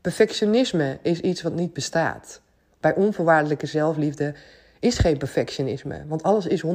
Perfectionisme 0.00 0.98
is 1.02 1.20
iets 1.20 1.42
wat 1.42 1.54
niet 1.54 1.72
bestaat. 1.72 2.40
Bij 2.86 2.94
onvoorwaardelijke 2.94 3.66
zelfliefde 3.66 4.34
is 4.78 4.98
geen 4.98 5.18
perfectionisme, 5.18 6.04
want 6.06 6.22
alles 6.22 6.46
is 6.46 6.64
100% 6.64 6.68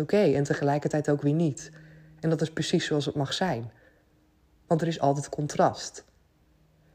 oké 0.00 0.16
en 0.16 0.44
tegelijkertijd 0.44 1.10
ook 1.10 1.22
weer 1.22 1.32
niet. 1.32 1.70
En 2.20 2.30
dat 2.30 2.40
is 2.40 2.50
precies 2.50 2.86
zoals 2.86 3.06
het 3.06 3.14
mag 3.14 3.32
zijn. 3.32 3.70
Want 4.66 4.80
er 4.80 4.86
is 4.86 5.00
altijd 5.00 5.28
contrast. 5.28 6.04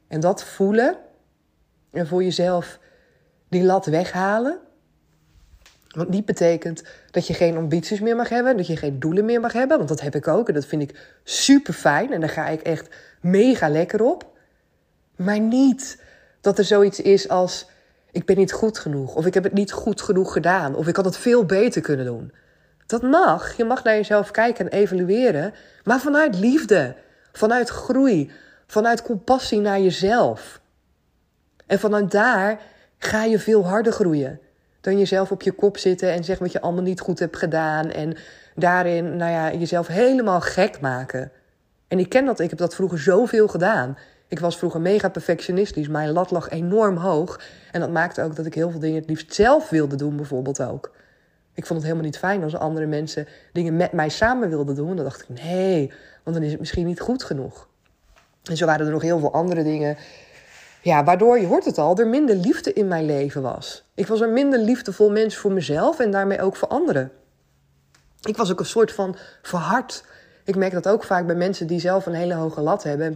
En 0.07 0.19
dat 0.19 0.43
voelen 0.43 0.97
en 1.91 2.07
voor 2.07 2.23
jezelf 2.23 2.79
die 3.49 3.63
lat 3.63 3.85
weghalen. 3.85 4.59
Want 5.87 6.09
niet 6.09 6.25
betekent 6.25 6.83
dat 7.11 7.27
je 7.27 7.33
geen 7.33 7.57
ambities 7.57 7.99
meer 7.99 8.15
mag 8.15 8.29
hebben, 8.29 8.57
dat 8.57 8.67
je 8.67 8.77
geen 8.77 8.99
doelen 8.99 9.25
meer 9.25 9.39
mag 9.39 9.53
hebben. 9.53 9.77
Want 9.77 9.89
dat 9.89 10.01
heb 10.01 10.15
ik 10.15 10.27
ook 10.27 10.47
en 10.47 10.53
dat 10.53 10.65
vind 10.65 10.81
ik 10.81 11.17
super 11.23 11.73
fijn 11.73 12.13
en 12.13 12.19
daar 12.19 12.29
ga 12.29 12.47
ik 12.47 12.61
echt 12.61 12.95
mega 13.21 13.69
lekker 13.69 14.03
op. 14.03 14.37
Maar 15.15 15.39
niet 15.39 16.03
dat 16.41 16.57
er 16.57 16.65
zoiets 16.65 17.01
is 17.01 17.29
als 17.29 17.75
ik 18.11 18.25
ben 18.25 18.37
niet 18.37 18.51
goed 18.51 18.79
genoeg 18.79 19.15
of 19.15 19.25
ik 19.25 19.33
heb 19.33 19.43
het 19.43 19.53
niet 19.53 19.71
goed 19.71 20.01
genoeg 20.01 20.33
gedaan 20.33 20.75
of 20.75 20.87
ik 20.87 20.95
had 20.95 21.05
het 21.05 21.17
veel 21.17 21.45
beter 21.45 21.81
kunnen 21.81 22.05
doen. 22.05 22.31
Dat 22.85 23.01
mag. 23.01 23.57
Je 23.57 23.65
mag 23.65 23.83
naar 23.83 23.95
jezelf 23.95 24.31
kijken 24.31 24.69
en 24.69 24.79
evalueren, 24.79 25.53
maar 25.83 25.99
vanuit 25.99 26.39
liefde, 26.39 26.95
vanuit 27.31 27.69
groei, 27.69 28.31
vanuit 28.67 29.01
compassie 29.01 29.59
naar 29.59 29.79
jezelf. 29.79 30.61
En 31.65 31.79
vanuit 31.79 32.11
daar 32.11 32.59
ga 32.97 33.23
je 33.23 33.39
veel 33.39 33.65
harder 33.65 33.93
groeien 33.93 34.39
dan 34.87 34.97
jezelf 34.97 35.31
op 35.31 35.41
je 35.41 35.51
kop 35.51 35.77
zitten 35.77 36.11
en 36.11 36.23
zeggen 36.23 36.43
wat 36.43 36.53
je 36.53 36.61
allemaal 36.61 36.83
niet 36.83 36.99
goed 36.99 37.19
hebt 37.19 37.37
gedaan 37.37 37.91
en 37.91 38.17
daarin, 38.55 39.15
nou 39.17 39.31
ja, 39.31 39.53
jezelf 39.53 39.87
helemaal 39.87 40.41
gek 40.41 40.79
maken. 40.79 41.31
En 41.87 41.99
ik 41.99 42.09
ken 42.09 42.25
dat, 42.25 42.39
ik 42.39 42.49
heb 42.49 42.59
dat 42.59 42.75
vroeger 42.75 42.99
zoveel 42.99 43.47
gedaan. 43.47 43.97
Ik 44.27 44.39
was 44.39 44.57
vroeger 44.57 44.81
mega 44.81 45.09
perfectionistisch. 45.09 45.87
Mijn 45.87 46.11
lat 46.11 46.31
lag 46.31 46.49
enorm 46.49 46.97
hoog. 46.97 47.41
En 47.71 47.79
dat 47.79 47.91
maakte 47.91 48.23
ook 48.23 48.35
dat 48.35 48.45
ik 48.45 48.53
heel 48.53 48.71
veel 48.71 48.79
dingen 48.79 48.99
het 48.99 49.09
liefst 49.09 49.33
zelf 49.33 49.69
wilde 49.69 49.95
doen, 49.95 50.15
bijvoorbeeld 50.15 50.61
ook. 50.61 50.91
Ik 51.53 51.65
vond 51.65 51.79
het 51.79 51.83
helemaal 51.83 52.05
niet 52.05 52.17
fijn 52.17 52.43
als 52.43 52.55
andere 52.55 52.85
mensen 52.85 53.27
dingen 53.53 53.75
met 53.75 53.91
mij 53.91 54.09
samen 54.09 54.49
wilden 54.49 54.75
doen. 54.75 54.95
Dan 54.95 55.05
dacht 55.05 55.21
ik, 55.21 55.43
nee, 55.43 55.93
want 56.23 56.35
dan 56.35 56.45
is 56.45 56.51
het 56.51 56.59
misschien 56.59 56.85
niet 56.85 56.99
goed 56.99 57.23
genoeg. 57.23 57.67
En 58.43 58.57
zo 58.57 58.65
waren 58.65 58.85
er 58.85 58.91
nog 58.91 59.01
heel 59.01 59.19
veel 59.19 59.33
andere 59.33 59.63
dingen. 59.63 59.97
Ja, 60.81 61.03
waardoor, 61.03 61.39
je 61.39 61.45
hoort 61.45 61.65
het 61.65 61.77
al, 61.77 61.97
er 61.97 62.07
minder 62.07 62.35
liefde 62.35 62.73
in 62.73 62.87
mijn 62.87 63.05
leven 63.05 63.41
was. 63.41 63.83
Ik 63.93 64.07
was 64.07 64.19
een 64.19 64.33
minder 64.33 64.59
liefdevol 64.59 65.11
mens 65.11 65.35
voor 65.35 65.51
mezelf 65.51 65.99
en 65.99 66.11
daarmee 66.11 66.41
ook 66.41 66.55
voor 66.55 66.67
anderen. 66.67 67.11
Ik 68.21 68.37
was 68.37 68.51
ook 68.51 68.59
een 68.59 68.65
soort 68.65 68.91
van 68.91 69.15
verhard 69.41 70.03
ik 70.47 70.55
merk 70.55 70.73
dat 70.73 70.87
ook 70.87 71.03
vaak 71.03 71.25
bij 71.25 71.35
mensen 71.35 71.67
die 71.67 71.79
zelf 71.79 72.05
een 72.05 72.13
hele 72.13 72.33
hoge 72.33 72.61
lat 72.61 72.83
hebben 72.83 73.05
en 73.05 73.13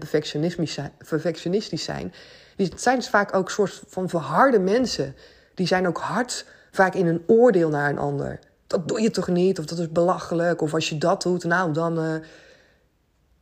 perfectionistisch 1.07 1.83
zijn. 1.83 2.13
Die 2.55 2.71
zijn 2.75 2.95
dus 2.95 3.09
vaak 3.09 3.35
ook 3.35 3.49
soort 3.49 3.81
van 3.87 4.09
verharde 4.09 4.59
mensen. 4.59 5.15
Die 5.53 5.67
zijn 5.67 5.87
ook 5.87 5.97
hard 5.97 6.45
vaak 6.71 6.93
in 6.93 7.07
een 7.07 7.23
oordeel 7.27 7.69
naar 7.69 7.89
een 7.89 7.97
ander. 7.97 8.39
Dat 8.67 8.87
doe 8.87 9.01
je 9.01 9.11
toch 9.11 9.27
niet? 9.27 9.59
Of 9.59 9.65
dat 9.65 9.79
is 9.79 9.91
belachelijk? 9.91 10.61
Of 10.61 10.73
als 10.73 10.89
je 10.89 10.97
dat 10.97 11.21
doet, 11.21 11.43
nou 11.43 11.73
dan. 11.73 11.99
Uh... 11.99 12.15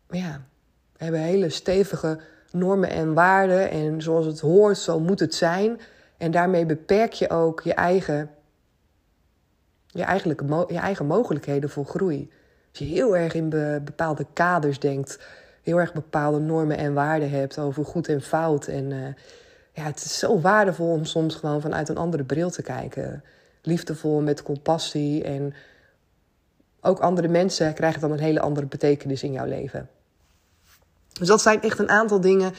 Ja, 0.09 0.41
we 0.97 1.03
hebben 1.03 1.21
hele 1.21 1.49
stevige 1.49 2.19
normen 2.51 2.89
en 2.89 3.13
waarden. 3.13 3.71
En 3.71 4.01
zoals 4.01 4.25
het 4.25 4.39
hoort, 4.39 4.77
zo 4.77 4.99
moet 4.99 5.19
het 5.19 5.35
zijn. 5.35 5.79
En 6.17 6.31
daarmee 6.31 6.65
beperk 6.65 7.13
je 7.13 7.29
ook 7.29 7.61
je 7.61 7.73
eigen, 7.73 8.29
je, 9.87 10.05
je 10.67 10.79
eigen 10.79 11.05
mogelijkheden 11.05 11.69
voor 11.69 11.85
groei. 11.85 12.29
Je 12.79 12.85
heel 12.85 13.17
erg 13.17 13.33
in 13.33 13.49
bepaalde 13.83 14.25
kaders 14.33 14.79
denkt, 14.79 15.19
heel 15.61 15.79
erg 15.79 15.93
bepaalde 15.93 16.39
normen 16.39 16.77
en 16.77 16.93
waarden 16.93 17.29
hebt 17.29 17.59
over 17.59 17.85
goed 17.85 18.07
en 18.07 18.21
fout. 18.21 18.67
En 18.67 18.91
uh, 18.91 19.07
ja, 19.73 19.83
het 19.83 20.03
is 20.03 20.19
zo 20.19 20.39
waardevol 20.39 20.91
om 20.91 21.05
soms 21.05 21.35
gewoon 21.35 21.61
vanuit 21.61 21.89
een 21.89 21.97
andere 21.97 22.23
bril 22.23 22.49
te 22.49 22.61
kijken. 22.61 23.23
Liefdevol, 23.61 24.21
met 24.21 24.43
compassie. 24.43 25.23
En 25.23 25.53
ook 26.81 26.99
andere 26.99 27.27
mensen 27.27 27.73
krijgen 27.73 28.01
dan 28.01 28.11
een 28.11 28.19
hele 28.19 28.39
andere 28.39 28.65
betekenis 28.65 29.23
in 29.23 29.31
jouw 29.31 29.45
leven. 29.45 29.89
Dus 31.13 31.27
dat 31.27 31.41
zijn 31.41 31.61
echt 31.61 31.79
een 31.79 31.89
aantal 31.89 32.21
dingen. 32.21 32.53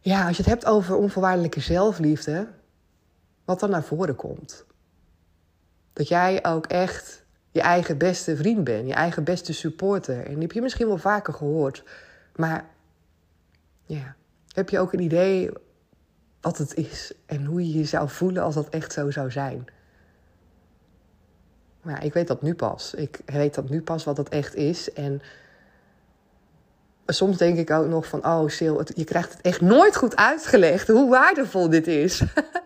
Ja, 0.00 0.26
als 0.26 0.36
je 0.36 0.42
het 0.42 0.50
hebt 0.50 0.66
over 0.66 0.96
onvoorwaardelijke 0.96 1.60
zelfliefde, 1.60 2.48
wat 3.44 3.60
dan 3.60 3.70
naar 3.70 3.84
voren 3.84 4.14
komt. 4.14 4.64
Dat 5.92 6.08
jij 6.08 6.44
ook 6.44 6.66
echt 6.66 7.23
je 7.54 7.60
eigen 7.60 7.98
beste 7.98 8.36
vriend 8.36 8.64
bent, 8.64 8.86
je 8.86 8.94
eigen 8.94 9.24
beste 9.24 9.52
supporter. 9.52 10.26
En 10.26 10.32
die 10.32 10.42
heb 10.42 10.52
je 10.52 10.62
misschien 10.62 10.86
wel 10.86 10.98
vaker 10.98 11.34
gehoord. 11.34 11.84
Maar 12.36 12.64
ja, 13.84 14.14
heb 14.52 14.68
je 14.68 14.78
ook 14.78 14.92
een 14.92 15.00
idee 15.00 15.50
wat 16.40 16.58
het 16.58 16.74
is 16.74 17.12
en 17.26 17.44
hoe 17.44 17.68
je 17.68 17.78
je 17.78 17.84
zou 17.84 18.08
voelen 18.08 18.42
als 18.42 18.54
dat 18.54 18.68
echt 18.68 18.92
zo 18.92 19.10
zou 19.10 19.30
zijn? 19.30 19.64
Maar 21.82 22.04
ik 22.04 22.12
weet 22.12 22.26
dat 22.26 22.42
nu 22.42 22.54
pas. 22.54 22.94
Ik 22.94 23.20
weet 23.26 23.54
dat 23.54 23.68
nu 23.68 23.82
pas 23.82 24.04
wat 24.04 24.16
dat 24.16 24.28
echt 24.28 24.54
is. 24.54 24.92
En 24.92 25.22
soms 27.06 27.36
denk 27.36 27.58
ik 27.58 27.70
ook 27.70 27.86
nog 27.86 28.06
van, 28.06 28.26
oh 28.26 28.48
Sil, 28.56 28.74
je 28.94 29.04
krijgt 29.04 29.32
het 29.32 29.40
echt 29.40 29.60
nooit 29.60 29.96
goed 29.96 30.16
uitgelegd 30.16 30.88
hoe 30.88 31.10
waardevol 31.10 31.68
dit 31.68 31.86
is. 31.86 32.22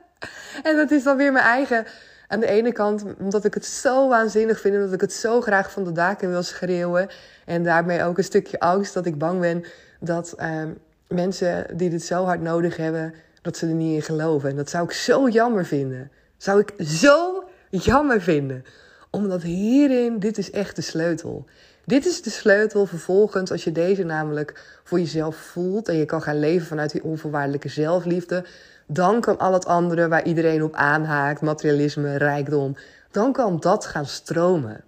en 0.68 0.76
dat 0.76 0.90
is 0.90 1.02
dan 1.02 1.16
weer 1.16 1.32
mijn 1.32 1.44
eigen 1.44 1.86
aan 2.28 2.40
de 2.40 2.46
ene 2.46 2.72
kant 2.72 3.04
omdat 3.18 3.44
ik 3.44 3.54
het 3.54 3.66
zo 3.66 4.08
waanzinnig 4.08 4.60
vind 4.60 4.74
dat 4.74 4.92
ik 4.92 5.00
het 5.00 5.12
zo 5.12 5.40
graag 5.40 5.72
van 5.72 5.84
de 5.84 5.92
daken 5.92 6.30
wil 6.30 6.42
schreeuwen. 6.42 7.08
En 7.44 7.64
daarmee 7.64 8.02
ook 8.02 8.18
een 8.18 8.24
stukje 8.24 8.60
angst 8.60 8.94
dat 8.94 9.06
ik 9.06 9.18
bang 9.18 9.40
ben 9.40 9.64
dat 10.00 10.32
ehm, 10.32 10.70
mensen 11.08 11.66
die 11.76 11.90
dit 11.90 12.02
zo 12.02 12.24
hard 12.24 12.40
nodig 12.40 12.76
hebben, 12.76 13.14
dat 13.42 13.56
ze 13.56 13.66
er 13.66 13.72
niet 13.72 13.94
in 13.94 14.02
geloven. 14.02 14.50
En 14.50 14.56
dat 14.56 14.70
zou 14.70 14.84
ik 14.84 14.92
zo 14.92 15.28
jammer 15.28 15.64
vinden. 15.64 16.10
Zou 16.36 16.60
ik 16.60 16.86
zo 16.86 17.44
jammer 17.70 18.20
vinden. 18.20 18.64
Omdat 19.10 19.42
hierin, 19.42 20.18
dit 20.18 20.38
is 20.38 20.50
echt 20.50 20.76
de 20.76 20.82
sleutel. 20.82 21.46
Dit 21.84 22.06
is 22.06 22.22
de 22.22 22.30
sleutel 22.30 22.86
vervolgens 22.86 23.50
als 23.50 23.64
je 23.64 23.72
deze 23.72 24.02
namelijk 24.02 24.80
voor 24.84 24.98
jezelf 24.98 25.36
voelt 25.36 25.88
en 25.88 25.96
je 25.96 26.04
kan 26.04 26.22
gaan 26.22 26.38
leven 26.38 26.66
vanuit 26.66 26.92
die 26.92 27.04
onvoorwaardelijke 27.04 27.68
zelfliefde 27.68 28.44
dan 28.88 29.20
kan 29.20 29.38
al 29.38 29.52
het 29.52 29.66
andere 29.66 30.08
waar 30.08 30.24
iedereen 30.24 30.62
op 30.62 30.74
aanhaakt, 30.74 31.40
materialisme, 31.40 32.16
rijkdom, 32.16 32.76
dan 33.10 33.32
kan 33.32 33.60
dat 33.60 33.86
gaan 33.86 34.06
stromen. 34.06 34.84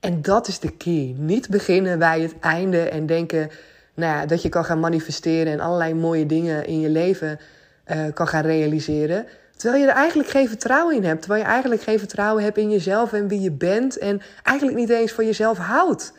En 0.00 0.22
dat 0.22 0.48
is 0.48 0.58
de 0.58 0.76
key. 0.76 1.14
Niet 1.18 1.48
beginnen 1.48 1.98
bij 1.98 2.20
het 2.20 2.34
einde 2.40 2.88
en 2.88 3.06
denken 3.06 3.50
nou 3.94 4.18
ja, 4.18 4.26
dat 4.26 4.42
je 4.42 4.48
kan 4.48 4.64
gaan 4.64 4.80
manifesteren 4.80 5.52
en 5.52 5.60
allerlei 5.60 5.94
mooie 5.94 6.26
dingen 6.26 6.66
in 6.66 6.80
je 6.80 6.88
leven 6.88 7.40
uh, 7.86 8.04
kan 8.14 8.28
gaan 8.28 8.42
realiseren. 8.42 9.26
Terwijl 9.56 9.82
je 9.82 9.88
er 9.88 9.96
eigenlijk 9.96 10.28
geen 10.28 10.48
vertrouwen 10.48 10.96
in 10.96 11.04
hebt. 11.04 11.20
Terwijl 11.20 11.42
je 11.42 11.48
eigenlijk 11.48 11.82
geen 11.82 11.98
vertrouwen 11.98 12.44
hebt 12.44 12.56
in 12.56 12.70
jezelf 12.70 13.12
en 13.12 13.28
wie 13.28 13.40
je 13.40 13.50
bent. 13.50 13.98
En 13.98 14.20
eigenlijk 14.42 14.76
niet 14.76 14.88
eens 14.88 15.12
van 15.12 15.24
jezelf 15.24 15.58
houdt. 15.58 16.12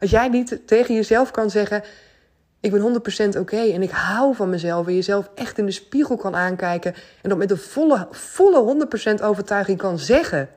Als 0.00 0.10
jij 0.10 0.28
niet 0.28 0.60
tegen 0.66 0.94
jezelf 0.94 1.30
kan 1.30 1.50
zeggen: 1.50 1.82
ik 2.60 2.70
ben 2.70 3.00
100% 3.34 3.38
oké 3.38 3.56
en 3.56 3.82
ik 3.82 3.90
hou 3.90 4.34
van 4.34 4.50
mezelf. 4.50 4.86
En 4.86 4.94
jezelf 4.94 5.30
echt 5.34 5.58
in 5.58 5.66
de 5.66 5.72
spiegel 5.72 6.16
kan 6.16 6.36
aankijken. 6.36 6.94
En 7.22 7.28
dat 7.28 7.38
met 7.38 7.50
een 7.50 7.56
volle, 7.56 8.08
volle 8.10 8.86
100% 9.18 9.22
overtuiging 9.22 9.78
kan 9.78 9.98
zeggen. 9.98 10.48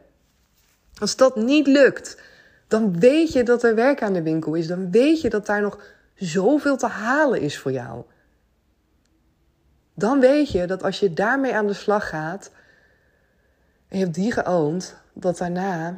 Als 0.99 1.15
dat 1.15 1.35
niet 1.35 1.67
lukt, 1.67 2.21
dan 2.67 2.99
weet 2.99 3.33
je 3.33 3.43
dat 3.43 3.63
er 3.63 3.75
werk 3.75 4.01
aan 4.01 4.13
de 4.13 4.21
winkel 4.21 4.53
is. 4.53 4.67
Dan 4.67 4.91
weet 4.91 5.21
je 5.21 5.29
dat 5.29 5.45
daar 5.45 5.61
nog 5.61 5.79
zoveel 6.15 6.77
te 6.77 6.87
halen 6.87 7.41
is 7.41 7.57
voor 7.57 7.71
jou. 7.71 8.03
Dan 9.93 10.19
weet 10.19 10.51
je 10.51 10.67
dat 10.67 10.83
als 10.83 10.99
je 10.99 11.13
daarmee 11.13 11.55
aan 11.55 11.67
de 11.67 11.73
slag 11.73 12.09
gaat 12.09 12.51
en 13.87 13.97
je 13.97 14.03
hebt 14.03 14.15
die 14.15 14.31
geoond, 14.31 14.95
dat 15.13 15.37
daarna 15.37 15.97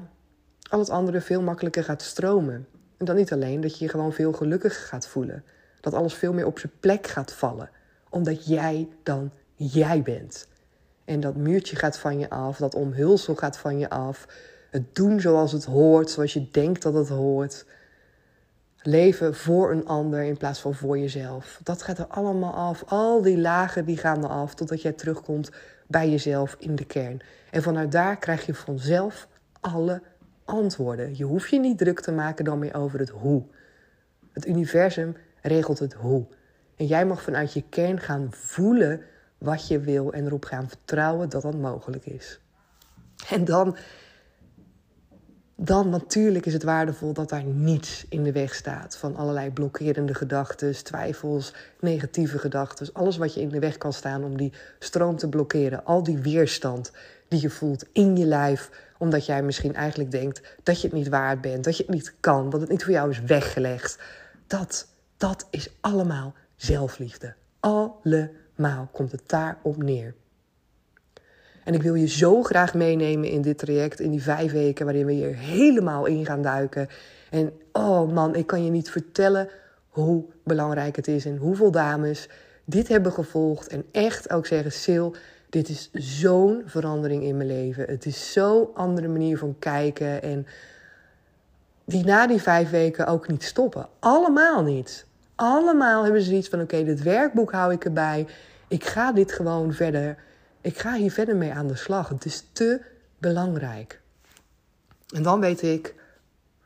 al 0.70 0.80
het 0.80 0.90
andere 0.90 1.22
veel 1.22 1.42
makkelijker 1.42 1.84
gaat 1.84 2.02
stromen. 2.02 2.68
En 2.98 3.06
dan 3.06 3.16
niet 3.16 3.32
alleen 3.32 3.62
dat 3.62 3.78
je 3.78 3.86
je 3.86 3.92
gewoon 3.92 4.14
veel 4.14 4.34
gelukkiger 4.34 4.86
gaat 4.86 5.08
voelen. 5.08 5.44
Dat 5.84 5.94
alles 5.94 6.14
veel 6.14 6.34
meer 6.34 6.46
op 6.46 6.60
zijn 6.60 6.72
plek 6.80 7.08
gaat 7.08 7.34
vallen. 7.34 7.70
Omdat 8.10 8.48
jij 8.48 8.88
dan 9.04 9.32
jij 9.56 10.02
bent. 10.02 10.48
En 11.06 11.20
dat 11.20 11.36
muurtje 11.36 11.76
gaat 11.76 11.98
van 11.98 12.20
je 12.20 12.30
af, 12.30 12.58
dat 12.58 12.76
omhulsel 12.76 13.36
gaat 13.36 13.58
van 13.58 13.80
je 13.80 13.90
af. 13.90 14.28
Het 14.72 14.96
doen 14.96 15.20
zoals 15.20 15.52
het 15.52 15.66
hoort, 15.66 16.10
zoals 16.10 16.34
je 16.34 16.50
denkt 16.52 16.82
dat 16.82 16.94
het 16.94 17.10
hoort. 17.10 17.66
Leven 18.82 19.36
voor 19.36 19.72
een 19.72 19.86
ander 19.86 20.24
in 20.24 20.38
plaats 20.38 20.60
van 20.60 20.74
voor 20.74 20.98
jezelf. 20.98 21.60
Dat 21.64 21.82
gaat 21.82 21.98
er 21.98 22.08
allemaal 22.08 22.54
af. 22.54 22.84
Al 22.88 23.22
die 23.22 23.38
lagen 23.38 23.86
die 23.86 23.98
gaan 23.98 24.24
er 24.24 24.30
af 24.30 24.56
totdat 24.56 24.82
jij 24.82 24.92
terugkomt 24.92 25.52
bij 25.88 26.10
jezelf 26.10 26.56
in 26.60 26.76
de 26.76 26.86
kern. 26.86 27.22
En 27.52 27.62
vanuit 27.62 27.92
daar 27.92 28.18
krijg 28.18 28.46
je 28.46 28.54
vanzelf 28.54 29.28
alle 29.60 30.02
antwoorden. 30.46 31.18
Je 31.18 31.24
hoeft 31.24 31.50
je 31.50 31.60
niet 31.60 31.78
druk 31.78 32.00
te 32.00 32.12
maken 32.12 32.46
dan 32.46 32.60
meer 32.60 32.76
over 32.76 33.00
het 33.00 33.10
hoe. 33.10 33.44
Het 34.32 34.48
universum 34.48 35.16
regelt 35.44 35.80
het 35.80 35.94
hoe. 35.94 36.26
En 36.76 36.86
jij 36.86 37.06
mag 37.06 37.22
vanuit 37.22 37.54
je 37.54 37.64
kern 37.70 38.00
gaan 38.00 38.28
voelen 38.32 39.02
wat 39.38 39.68
je 39.68 39.80
wil 39.80 40.14
en 40.14 40.26
erop 40.26 40.46
gaan 40.46 40.68
vertrouwen 40.68 41.30
dat 41.30 41.42
dat 41.42 41.56
mogelijk 41.56 42.06
is. 42.06 42.40
En 43.30 43.46
dan, 43.46 43.78
dan 45.56 45.90
natuurlijk 45.90 46.46
is 46.46 46.54
het 46.54 46.64
waardevol 46.64 47.14
dat 47.14 47.30
daar 47.30 47.44
niets 47.44 48.06
in 48.10 48.24
de 48.24 48.32
weg 48.32 48.56
staat 48.56 48.98
van 48.98 49.16
allerlei 49.16 49.52
blokkerende 49.52 50.14
gedachten, 50.14 50.84
twijfels, 50.84 51.54
negatieve 51.80 52.38
gedachten. 52.38 52.90
Alles 52.94 53.18
wat 53.18 53.34
je 53.34 53.42
in 53.42 53.50
de 53.50 53.60
weg 53.60 53.78
kan 53.78 53.94
staan 53.94 54.24
om 54.24 54.38
die 54.38 54.54
stroom 54.80 55.18
te 55.18 55.30
blokkeren. 55.30 55.86
Al 55.86 56.04
die 56.04 56.18
weerstand 56.18 56.92
die 57.28 57.42
je 57.42 57.50
voelt 57.50 57.86
in 57.92 58.18
je 58.18 58.26
lijf, 58.26 58.70
omdat 58.98 59.26
jij 59.26 59.44
misschien 59.44 59.76
eigenlijk 59.76 60.12
denkt 60.12 60.42
dat 60.64 60.82
je 60.82 60.88
het 60.88 60.96
niet 60.96 61.10
waard 61.10 61.42
bent, 61.42 61.64
dat 61.64 61.78
je 61.78 61.84
het 61.84 61.94
niet 61.94 62.14
kan, 62.20 62.50
dat 62.50 62.62
het 62.62 62.70
niet 62.70 62.84
voor 62.84 62.94
jou 62.94 63.10
is 63.10 63.22
weggelegd. 63.22 64.00
Dat, 64.48 64.88
dat 65.24 65.48
is 65.50 65.70
allemaal 65.82 66.34
zelfliefde. 66.56 67.34
Allemaal 67.60 68.90
komt 68.92 69.12
het 69.12 69.24
daarop 69.26 69.84
neer. 69.84 70.16
En 71.64 71.74
ik 71.74 71.82
wil 71.82 71.94
je 71.94 72.08
zo 72.08 72.44
graag 72.44 72.74
meenemen 72.74 73.30
in 73.30 73.42
dit 73.42 73.58
traject, 73.58 74.00
in 74.00 74.12
die 74.12 74.24
vijf 74.24 74.52
weken 74.52 74.86
waarin 74.86 75.06
we 75.06 75.12
hier 75.12 75.36
helemaal 75.36 76.06
in 76.06 76.26
gaan 76.26 76.42
duiken. 76.42 76.88
En 77.30 77.54
oh 77.72 78.14
man, 78.14 78.36
ik 78.36 78.48
kan 78.48 78.66
je 78.66 78.72
niet 78.72 78.90
vertellen 78.90 79.50
hoe 79.88 80.26
belangrijk 80.44 80.96
het 80.96 81.08
is 81.08 81.26
en 81.26 81.38
hoeveel 81.38 81.72
dames 81.72 82.30
dit 82.66 82.88
hebben 82.88 83.12
gevolgd. 83.12 83.68
En 83.68 83.86
echt 83.92 84.30
ook 84.30 84.46
zeggen, 84.46 84.72
Sil, 84.84 85.08
dit 85.50 85.70
is 85.70 85.90
zo'n 85.94 86.64
verandering 86.66 87.24
in 87.24 87.38
mijn 87.38 87.50
leven. 87.50 87.86
Het 87.86 88.06
is 88.06 88.32
zo'n 88.32 88.68
andere 88.74 89.08
manier 89.08 89.38
van 89.38 89.56
kijken. 89.60 90.22
En 90.22 90.48
die 91.86 92.06
na 92.06 92.28
die 92.28 92.42
vijf 92.42 92.70
weken 92.70 93.08
ook 93.08 93.28
niet 93.28 93.44
stoppen. 93.44 93.88
Allemaal 94.00 94.64
niet. 94.64 95.06
Allemaal 95.36 96.04
hebben 96.04 96.22
ze 96.22 96.36
iets 96.36 96.50
van: 96.50 96.62
oké, 96.62 96.84
dit 96.84 97.02
werkboek 97.02 97.52
hou 97.52 97.74
ik 97.74 97.86
erbij. 97.86 98.28
Ik 98.68 98.86
ga 98.86 99.12
dit 99.12 99.32
gewoon 99.32 99.74
verder. 99.74 100.18
Ik 100.62 100.78
ga 100.78 100.94
hier 100.94 101.12
verder 101.12 101.36
mee 101.36 101.54
aan 101.54 101.68
de 101.68 101.76
slag. 101.76 102.10
Het 102.10 102.26
is 102.26 102.46
te 102.52 102.82
belangrijk. 103.18 104.02
En 105.16 105.24
dan 105.24 105.40
weet 105.40 105.62
ik 105.62 105.96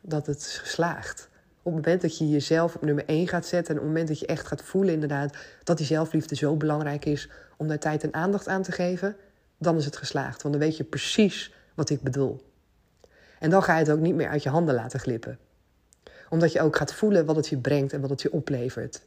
dat 0.01 0.25
het 0.25 0.37
is 0.37 0.57
geslaagd. 0.57 1.29
Op 1.61 1.73
het 1.73 1.83
moment 1.83 2.01
dat 2.01 2.17
je 2.17 2.29
jezelf 2.29 2.75
op 2.75 2.81
nummer 2.81 3.05
1 3.05 3.27
gaat 3.27 3.45
zetten 3.45 3.73
en 3.73 3.79
op 3.79 3.85
het 3.85 3.93
moment 3.93 4.07
dat 4.07 4.19
je 4.19 4.25
echt 4.25 4.47
gaat 4.47 4.61
voelen 4.61 4.93
inderdaad 4.93 5.37
dat 5.63 5.77
die 5.77 5.85
zelfliefde 5.85 6.35
zo 6.35 6.55
belangrijk 6.55 7.05
is 7.05 7.29
om 7.57 7.67
daar 7.67 7.79
tijd 7.79 8.03
en 8.03 8.13
aandacht 8.13 8.47
aan 8.47 8.61
te 8.61 8.71
geven, 8.71 9.15
dan 9.57 9.77
is 9.77 9.85
het 9.85 9.97
geslaagd. 9.97 10.41
Want 10.41 10.53
dan 10.53 10.63
weet 10.63 10.77
je 10.77 10.83
precies 10.83 11.53
wat 11.73 11.89
ik 11.89 12.01
bedoel. 12.01 12.41
En 13.39 13.49
dan 13.49 13.63
ga 13.63 13.73
je 13.73 13.79
het 13.79 13.91
ook 13.91 13.99
niet 13.99 14.15
meer 14.15 14.29
uit 14.29 14.43
je 14.43 14.49
handen 14.49 14.75
laten 14.75 14.99
glippen. 14.99 15.39
Omdat 16.29 16.51
je 16.51 16.61
ook 16.61 16.75
gaat 16.75 16.93
voelen 16.93 17.25
wat 17.25 17.35
het 17.35 17.47
je 17.47 17.57
brengt 17.57 17.93
en 17.93 18.01
wat 18.01 18.09
het 18.09 18.21
je 18.21 18.31
oplevert. 18.31 19.01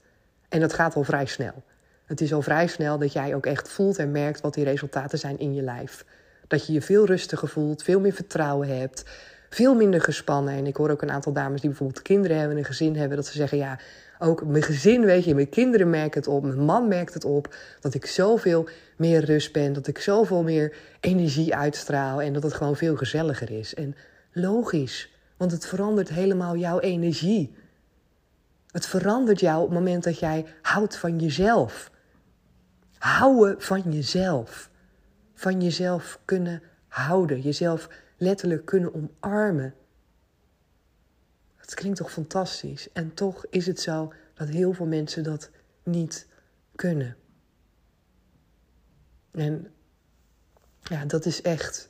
En 0.48 0.60
dat 0.60 0.72
gaat 0.72 0.94
al 0.94 1.04
vrij 1.04 1.26
snel. 1.26 1.62
Het 2.04 2.20
is 2.20 2.32
al 2.32 2.42
vrij 2.42 2.66
snel 2.66 2.98
dat 2.98 3.12
jij 3.12 3.34
ook 3.34 3.46
echt 3.46 3.68
voelt 3.68 3.98
en 3.98 4.10
merkt 4.10 4.40
wat 4.40 4.54
die 4.54 4.64
resultaten 4.64 5.18
zijn 5.18 5.38
in 5.38 5.54
je 5.54 5.62
lijf. 5.62 6.04
Dat 6.46 6.66
je 6.66 6.72
je 6.72 6.82
veel 6.82 7.06
rustiger 7.06 7.48
voelt, 7.48 7.82
veel 7.82 8.00
meer 8.00 8.12
vertrouwen 8.12 8.78
hebt, 8.78 9.04
veel 9.50 9.74
minder 9.74 10.00
gespannen. 10.00 10.54
En 10.54 10.66
ik 10.66 10.76
hoor 10.76 10.90
ook 10.90 11.02
een 11.02 11.10
aantal 11.10 11.32
dames 11.32 11.60
die 11.60 11.68
bijvoorbeeld 11.68 12.02
kinderen 12.02 12.36
hebben 12.36 12.56
en 12.56 12.62
een 12.62 12.68
gezin 12.68 12.96
hebben, 12.96 13.16
dat 13.16 13.26
ze 13.26 13.32
zeggen: 13.32 13.58
Ja, 13.58 13.78
ook 14.18 14.46
mijn 14.46 14.62
gezin, 14.62 15.04
weet 15.04 15.24
je, 15.24 15.34
mijn 15.34 15.48
kinderen 15.48 15.90
merken 15.90 16.20
het 16.20 16.28
op, 16.28 16.42
mijn 16.42 16.64
man 16.64 16.88
merkt 16.88 17.14
het 17.14 17.24
op, 17.24 17.54
dat 17.80 17.94
ik 17.94 18.06
zoveel 18.06 18.68
meer 18.96 19.24
rust 19.24 19.52
ben, 19.52 19.72
dat 19.72 19.86
ik 19.86 19.98
zoveel 19.98 20.42
meer 20.42 20.76
energie 21.00 21.54
uitstraal 21.54 22.22
en 22.22 22.32
dat 22.32 22.42
het 22.42 22.52
gewoon 22.52 22.76
veel 22.76 22.96
gezelliger 22.96 23.50
is. 23.50 23.74
En 23.74 23.96
logisch, 24.32 25.10
want 25.40 25.52
het 25.52 25.66
verandert 25.66 26.08
helemaal 26.08 26.56
jouw 26.56 26.80
energie. 26.80 27.54
Het 28.66 28.86
verandert 28.86 29.40
jou 29.40 29.62
op 29.62 29.68
het 29.68 29.78
moment 29.78 30.04
dat 30.04 30.18
jij 30.18 30.46
houdt 30.62 30.96
van 30.96 31.18
jezelf. 31.18 31.90
Houden 32.98 33.62
van 33.62 33.92
jezelf. 33.92 34.70
Van 35.34 35.62
jezelf 35.62 36.20
kunnen 36.24 36.62
houden, 36.88 37.40
jezelf 37.40 37.88
letterlijk 38.16 38.64
kunnen 38.64 38.94
omarmen. 38.94 39.74
Het 41.56 41.74
klinkt 41.74 41.98
toch 41.98 42.12
fantastisch? 42.12 42.92
En 42.92 43.14
toch 43.14 43.46
is 43.46 43.66
het 43.66 43.80
zo 43.80 44.12
dat 44.34 44.48
heel 44.48 44.72
veel 44.72 44.86
mensen 44.86 45.22
dat 45.22 45.50
niet 45.82 46.26
kunnen. 46.74 47.16
En 49.30 49.72
ja, 50.82 51.04
dat 51.04 51.24
is 51.24 51.42
echt. 51.42 51.89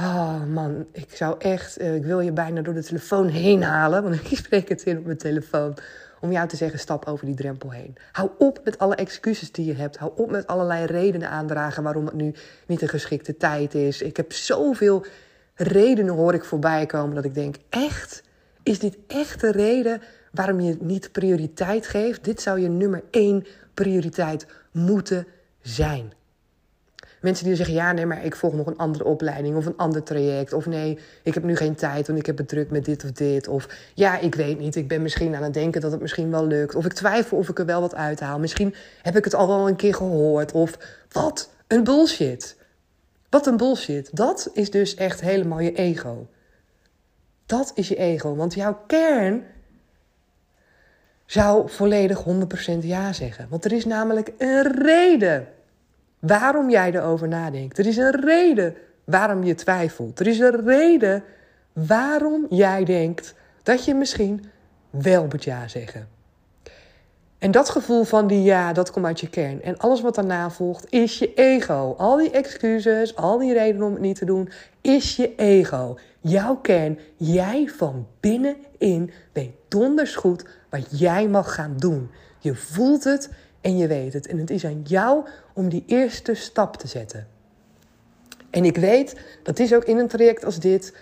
Oh 0.00 0.44
man, 0.44 0.86
ik 0.92 1.16
zou 1.16 1.34
echt. 1.38 1.76
Eh, 1.76 1.94
ik 1.94 2.04
wil 2.04 2.20
je 2.20 2.32
bijna 2.32 2.60
door 2.60 2.74
de 2.74 2.82
telefoon 2.82 3.28
heen 3.28 3.62
halen. 3.62 4.02
Want 4.02 4.14
ik 4.30 4.36
spreek 4.36 4.68
het 4.68 4.82
in 4.82 4.98
op 4.98 5.04
mijn 5.04 5.18
telefoon. 5.18 5.76
Om 6.20 6.32
jou 6.32 6.48
te 6.48 6.56
zeggen: 6.56 6.78
stap 6.78 7.06
over 7.06 7.26
die 7.26 7.34
drempel 7.34 7.70
heen. 7.70 7.96
Hou 8.12 8.30
op 8.38 8.60
met 8.64 8.78
alle 8.78 8.94
excuses 8.94 9.52
die 9.52 9.66
je 9.66 9.74
hebt. 9.74 9.96
Hou 9.96 10.12
op 10.16 10.30
met 10.30 10.46
allerlei 10.46 10.86
redenen 10.86 11.30
aandragen 11.30 11.82
waarom 11.82 12.04
het 12.04 12.14
nu 12.14 12.34
niet 12.66 12.82
een 12.82 12.88
geschikte 12.88 13.36
tijd 13.36 13.74
is. 13.74 14.02
Ik 14.02 14.16
heb 14.16 14.32
zoveel 14.32 15.04
redenen 15.54 16.14
hoor 16.14 16.34
ik 16.34 16.44
voorbij 16.44 16.86
komen 16.86 17.14
dat 17.14 17.24
ik 17.24 17.34
denk: 17.34 17.56
echt? 17.68 18.22
Is 18.62 18.78
dit 18.78 18.98
echt 19.06 19.40
de 19.40 19.50
reden 19.50 20.02
waarom 20.32 20.60
je 20.60 20.76
niet 20.80 21.12
prioriteit 21.12 21.86
geeft? 21.86 22.24
Dit 22.24 22.42
zou 22.42 22.60
je 22.60 22.68
nummer 22.68 23.02
één 23.10 23.46
prioriteit 23.74 24.46
moeten 24.72 25.26
zijn. 25.60 26.12
Mensen 27.20 27.44
die 27.44 27.54
zeggen: 27.54 27.74
ja, 27.74 27.92
nee, 27.92 28.06
maar 28.06 28.24
ik 28.24 28.36
volg 28.36 28.54
nog 28.54 28.66
een 28.66 28.76
andere 28.76 29.04
opleiding 29.04 29.56
of 29.56 29.66
een 29.66 29.76
ander 29.76 30.02
traject. 30.02 30.52
Of 30.52 30.66
nee, 30.66 30.98
ik 31.22 31.34
heb 31.34 31.42
nu 31.42 31.56
geen 31.56 31.74
tijd, 31.74 32.06
want 32.06 32.18
ik 32.18 32.26
heb 32.26 32.38
het 32.38 32.48
druk 32.48 32.70
met 32.70 32.84
dit 32.84 33.04
of 33.04 33.10
dit. 33.10 33.48
Of 33.48 33.68
ja, 33.94 34.18
ik 34.18 34.34
weet 34.34 34.58
niet, 34.58 34.76
ik 34.76 34.88
ben 34.88 35.02
misschien 35.02 35.34
aan 35.34 35.42
het 35.42 35.54
denken 35.54 35.80
dat 35.80 35.92
het 35.92 36.00
misschien 36.00 36.30
wel 36.30 36.46
lukt. 36.46 36.74
Of 36.74 36.84
ik 36.84 36.92
twijfel 36.92 37.38
of 37.38 37.48
ik 37.48 37.58
er 37.58 37.66
wel 37.66 37.80
wat 37.80 37.94
uithaal. 37.94 38.38
Misschien 38.38 38.74
heb 39.02 39.16
ik 39.16 39.24
het 39.24 39.34
al 39.34 39.48
wel 39.48 39.68
een 39.68 39.76
keer 39.76 39.94
gehoord. 39.94 40.52
Of 40.52 40.78
wat 41.08 41.50
een 41.66 41.84
bullshit. 41.84 42.56
Wat 43.28 43.46
een 43.46 43.56
bullshit. 43.56 44.16
Dat 44.16 44.50
is 44.52 44.70
dus 44.70 44.94
echt 44.94 45.20
helemaal 45.20 45.60
je 45.60 45.72
ego. 45.72 46.26
Dat 47.46 47.72
is 47.74 47.88
je 47.88 47.96
ego. 47.96 48.34
Want 48.36 48.54
jouw 48.54 48.78
kern 48.86 49.44
zou 51.26 51.70
volledig 51.70 52.24
100% 52.24 52.78
ja 52.80 53.12
zeggen. 53.12 53.46
Want 53.48 53.64
er 53.64 53.72
is 53.72 53.84
namelijk 53.84 54.32
een 54.38 54.82
reden 54.82 55.48
waarom 56.18 56.70
jij 56.70 56.94
erover 56.94 57.28
nadenkt. 57.28 57.78
Er 57.78 57.86
is 57.86 57.96
een 57.96 58.20
reden 58.20 58.74
waarom 59.04 59.44
je 59.44 59.54
twijfelt. 59.54 60.20
Er 60.20 60.26
is 60.26 60.38
een 60.38 60.64
reden 60.64 61.24
waarom 61.72 62.46
jij 62.50 62.84
denkt 62.84 63.34
dat 63.62 63.84
je 63.84 63.94
misschien 63.94 64.44
wel 64.90 65.26
moet 65.26 65.44
ja 65.44 65.68
zeggen. 65.68 66.08
En 67.38 67.50
dat 67.50 67.68
gevoel 67.70 68.04
van 68.04 68.26
die 68.26 68.42
ja, 68.42 68.72
dat 68.72 68.90
komt 68.90 69.06
uit 69.06 69.20
je 69.20 69.28
kern. 69.28 69.62
En 69.62 69.78
alles 69.78 70.00
wat 70.00 70.14
daarna 70.14 70.50
volgt, 70.50 70.86
is 70.92 71.18
je 71.18 71.34
ego. 71.34 71.94
Al 71.98 72.16
die 72.16 72.30
excuses, 72.30 73.16
al 73.16 73.38
die 73.38 73.52
redenen 73.52 73.86
om 73.86 73.92
het 73.92 74.00
niet 74.00 74.18
te 74.18 74.24
doen, 74.24 74.48
is 74.80 75.16
je 75.16 75.34
ego. 75.34 75.98
Jouw 76.20 76.56
kern, 76.56 76.98
jij 77.16 77.70
van 77.76 78.06
binnenin 78.20 79.10
weet 79.32 79.52
donders 79.68 80.14
goed 80.14 80.44
wat 80.70 80.98
jij 80.98 81.28
mag 81.28 81.54
gaan 81.54 81.74
doen. 81.76 82.10
Je 82.38 82.54
voelt 82.54 83.04
het 83.04 83.30
en 83.60 83.76
je 83.76 83.86
weet 83.86 84.12
het. 84.12 84.26
En 84.26 84.38
het 84.38 84.50
is 84.50 84.64
aan 84.64 84.82
jou 84.82 85.28
om 85.52 85.68
die 85.68 85.84
eerste 85.86 86.34
stap 86.34 86.76
te 86.76 86.88
zetten. 86.88 87.26
En 88.50 88.64
ik 88.64 88.76
weet, 88.76 89.20
dat 89.42 89.58
is 89.58 89.74
ook 89.74 89.84
in 89.84 89.98
een 89.98 90.08
traject 90.08 90.44
als 90.44 90.58
dit. 90.58 90.96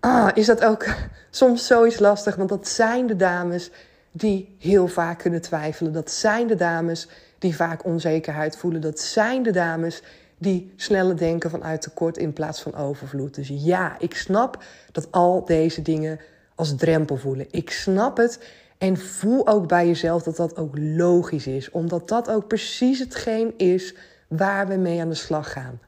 Ah, 0.00 0.28
is 0.34 0.46
dat 0.46 0.64
ook 0.64 0.86
soms 1.30 1.66
zoiets 1.66 1.98
lastig, 1.98 2.36
want 2.36 2.48
dat 2.48 2.68
zijn 2.68 3.06
de 3.06 3.16
dames 3.16 3.70
die 4.12 4.56
heel 4.58 4.88
vaak 4.88 5.18
kunnen 5.18 5.40
twijfelen. 5.40 5.92
Dat 5.92 6.10
zijn 6.10 6.46
de 6.46 6.54
dames 6.54 7.08
die 7.38 7.56
vaak 7.56 7.84
onzekerheid 7.84 8.56
voelen. 8.56 8.80
Dat 8.80 9.00
zijn 9.00 9.42
de 9.42 9.50
dames 9.50 10.02
die 10.38 10.72
snelle 10.76 11.14
denken 11.14 11.50
vanuit 11.50 11.82
tekort 11.82 12.16
in 12.16 12.32
plaats 12.32 12.62
van 12.62 12.74
overvloed. 12.74 13.34
Dus 13.34 13.48
ja, 13.52 13.96
ik 13.98 14.14
snap 14.16 14.64
dat 14.92 15.12
al 15.12 15.44
deze 15.44 15.82
dingen 15.82 16.20
als 16.54 16.76
drempel 16.76 17.16
voelen. 17.16 17.46
Ik 17.50 17.70
snap 17.70 18.16
het 18.16 18.40
en 18.78 18.96
voel 18.96 19.46
ook 19.46 19.68
bij 19.68 19.86
jezelf 19.86 20.22
dat 20.22 20.36
dat 20.36 20.56
ook 20.56 20.78
logisch 20.78 21.46
is, 21.46 21.70
omdat 21.70 22.08
dat 22.08 22.30
ook 22.30 22.46
precies 22.46 22.98
hetgeen 22.98 23.54
is 23.56 23.94
waar 24.28 24.68
we 24.68 24.76
mee 24.76 25.00
aan 25.00 25.08
de 25.08 25.14
slag 25.14 25.52
gaan. 25.52 25.80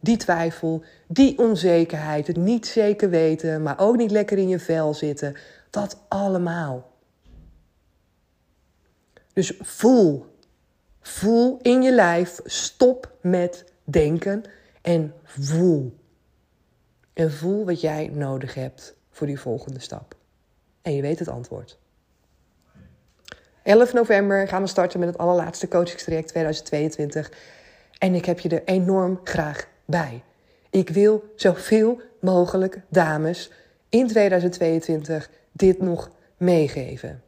Die 0.00 0.16
twijfel, 0.16 0.82
die 1.06 1.38
onzekerheid, 1.38 2.26
het 2.26 2.36
niet 2.36 2.66
zeker 2.66 3.10
weten, 3.10 3.62
maar 3.62 3.78
ook 3.78 3.96
niet 3.96 4.10
lekker 4.10 4.38
in 4.38 4.48
je 4.48 4.58
vel 4.58 4.94
zitten, 4.94 5.36
dat 5.70 5.98
allemaal. 6.08 6.90
Dus 9.32 9.58
voel, 9.60 10.26
voel 11.00 11.58
in 11.62 11.82
je 11.82 11.92
lijf, 11.92 12.40
stop 12.44 13.12
met 13.20 13.64
denken 13.84 14.42
en 14.82 15.14
voel. 15.24 15.96
En 17.12 17.32
voel 17.32 17.64
wat 17.64 17.80
jij 17.80 18.10
nodig 18.12 18.54
hebt 18.54 18.94
voor 19.10 19.26
die 19.26 19.40
volgende 19.40 19.80
stap. 19.80 20.16
En 20.82 20.94
je 20.94 21.02
weet 21.02 21.18
het 21.18 21.28
antwoord. 21.28 21.78
11 23.62 23.92
november 23.92 24.48
gaan 24.48 24.62
we 24.62 24.68
starten 24.68 24.98
met 24.98 25.08
het 25.08 25.18
allerlaatste 25.18 25.68
coachingstraject 25.68 26.28
2022. 26.28 27.32
En 27.98 28.14
ik 28.14 28.24
heb 28.24 28.40
je 28.40 28.48
er 28.48 28.62
enorm 28.64 29.20
graag 29.24 29.68
bij. 29.84 30.22
Ik 30.70 30.88
wil 30.88 31.32
zoveel 31.36 32.00
mogelijk 32.20 32.80
dames 32.88 33.50
in 33.88 34.06
2022 34.06 35.30
dit 35.52 35.80
nog 35.80 36.10
meegeven. 36.36 37.22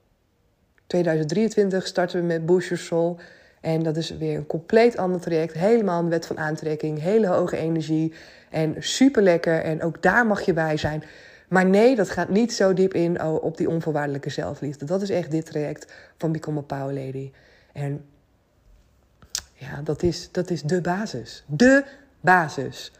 2023 0.86 1.86
starten 1.86 2.20
we 2.20 2.26
met 2.26 2.42
Your 2.46 2.78
Soul. 2.78 3.18
En 3.60 3.82
dat 3.82 3.96
is 3.96 4.16
weer 4.16 4.36
een 4.36 4.46
compleet 4.46 4.96
ander 4.96 5.20
traject. 5.20 5.54
Helemaal 5.54 6.02
een 6.02 6.08
wet 6.08 6.26
van 6.26 6.38
aantrekking. 6.38 7.00
Hele 7.00 7.26
hoge 7.26 7.56
energie. 7.56 8.12
En 8.50 8.74
super 8.78 9.22
lekker. 9.22 9.62
En 9.62 9.82
ook 9.82 10.02
daar 10.02 10.26
mag 10.26 10.40
je 10.40 10.52
bij 10.52 10.76
zijn. 10.76 11.04
Maar 11.48 11.66
nee, 11.66 11.96
dat 11.96 12.10
gaat 12.10 12.28
niet 12.28 12.52
zo 12.52 12.72
diep 12.72 12.94
in 12.94 13.22
oh, 13.22 13.44
op 13.44 13.56
die 13.56 13.68
onvoorwaardelijke 13.68 14.30
zelfliefde. 14.30 14.84
Dat 14.84 15.02
is 15.02 15.10
echt 15.10 15.30
dit 15.30 15.46
traject 15.46 15.92
van 16.16 16.32
Become 16.32 16.58
a 16.58 16.62
Power 16.62 16.94
Lady. 16.94 17.32
En 17.72 18.04
ja, 19.52 19.80
dat 19.82 20.02
is, 20.02 20.28
dat 20.32 20.50
is 20.50 20.62
de 20.62 20.80
basis. 20.80 21.44
De 21.46 21.84
basis. 22.20 22.92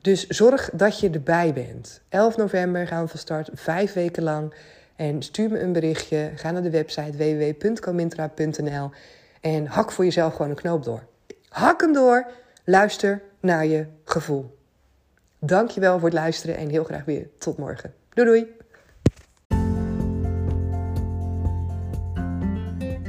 Dus 0.00 0.26
zorg 0.26 0.70
dat 0.72 1.00
je 1.00 1.10
erbij 1.10 1.52
bent. 1.52 2.00
11 2.08 2.36
november 2.36 2.86
gaan 2.86 3.02
we 3.02 3.08
van 3.08 3.18
start, 3.18 3.50
vijf 3.52 3.92
weken 3.92 4.22
lang. 4.22 4.54
En 4.96 5.22
stuur 5.22 5.50
me 5.50 5.60
een 5.60 5.72
berichtje. 5.72 6.30
Ga 6.34 6.50
naar 6.50 6.62
de 6.62 6.70
website 6.70 7.16
www.comintra.nl 7.16 8.90
en 9.40 9.66
hak 9.66 9.92
voor 9.92 10.04
jezelf 10.04 10.32
gewoon 10.32 10.50
een 10.50 10.56
knoop 10.56 10.84
door. 10.84 11.02
Hak 11.48 11.80
hem 11.80 11.92
door. 11.92 12.26
Luister 12.64 13.22
naar 13.40 13.66
je 13.66 13.86
gevoel. 14.04 14.58
Dankjewel 15.44 15.98
voor 15.98 16.08
het 16.08 16.18
luisteren 16.18 16.56
en 16.56 16.68
heel 16.68 16.84
graag 16.84 17.04
weer 17.04 17.28
tot 17.38 17.58
morgen. 17.58 17.94
Doei 18.14 18.28
doei! 18.28 18.46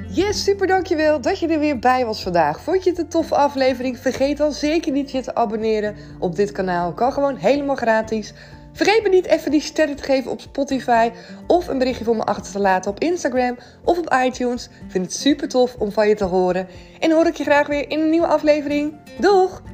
Yes, 0.07 0.43
super 0.43 0.67
dankjewel 0.67 1.21
dat 1.21 1.39
je 1.39 1.47
er 1.47 1.59
weer 1.59 1.79
bij 1.79 2.05
was 2.05 2.23
vandaag. 2.23 2.61
Vond 2.61 2.83
je 2.83 2.89
het 2.89 2.99
een 2.99 3.07
toffe 3.07 3.35
aflevering? 3.35 3.97
Vergeet 3.97 4.37
dan 4.37 4.51
zeker 4.51 4.91
niet 4.91 5.11
je 5.11 5.21
te 5.21 5.35
abonneren 5.35 5.95
op 6.19 6.35
dit 6.35 6.51
kanaal. 6.51 6.93
Kan 6.93 7.13
gewoon 7.13 7.35
helemaal 7.35 7.75
gratis. 7.75 8.33
Vergeet 8.71 9.03
me 9.03 9.09
niet 9.09 9.25
even 9.25 9.51
die 9.51 9.61
sterren 9.61 9.95
te 9.95 10.03
geven 10.03 10.31
op 10.31 10.41
Spotify 10.41 11.11
of 11.47 11.67
een 11.67 11.77
berichtje 11.77 12.03
voor 12.03 12.15
me 12.15 12.23
achter 12.23 12.51
te 12.51 12.59
laten 12.59 12.91
op 12.91 12.99
Instagram 12.99 13.57
of 13.83 13.97
op 13.97 14.15
iTunes. 14.25 14.69
Vind 14.87 15.05
het 15.05 15.15
super 15.15 15.47
tof 15.47 15.75
om 15.75 15.91
van 15.91 16.07
je 16.07 16.15
te 16.15 16.23
horen. 16.23 16.67
En 16.99 17.11
hoor 17.11 17.27
ik 17.27 17.35
je 17.35 17.43
graag 17.43 17.67
weer 17.67 17.89
in 17.89 17.99
een 17.99 18.09
nieuwe 18.09 18.27
aflevering. 18.27 18.93
Doeg! 19.19 19.72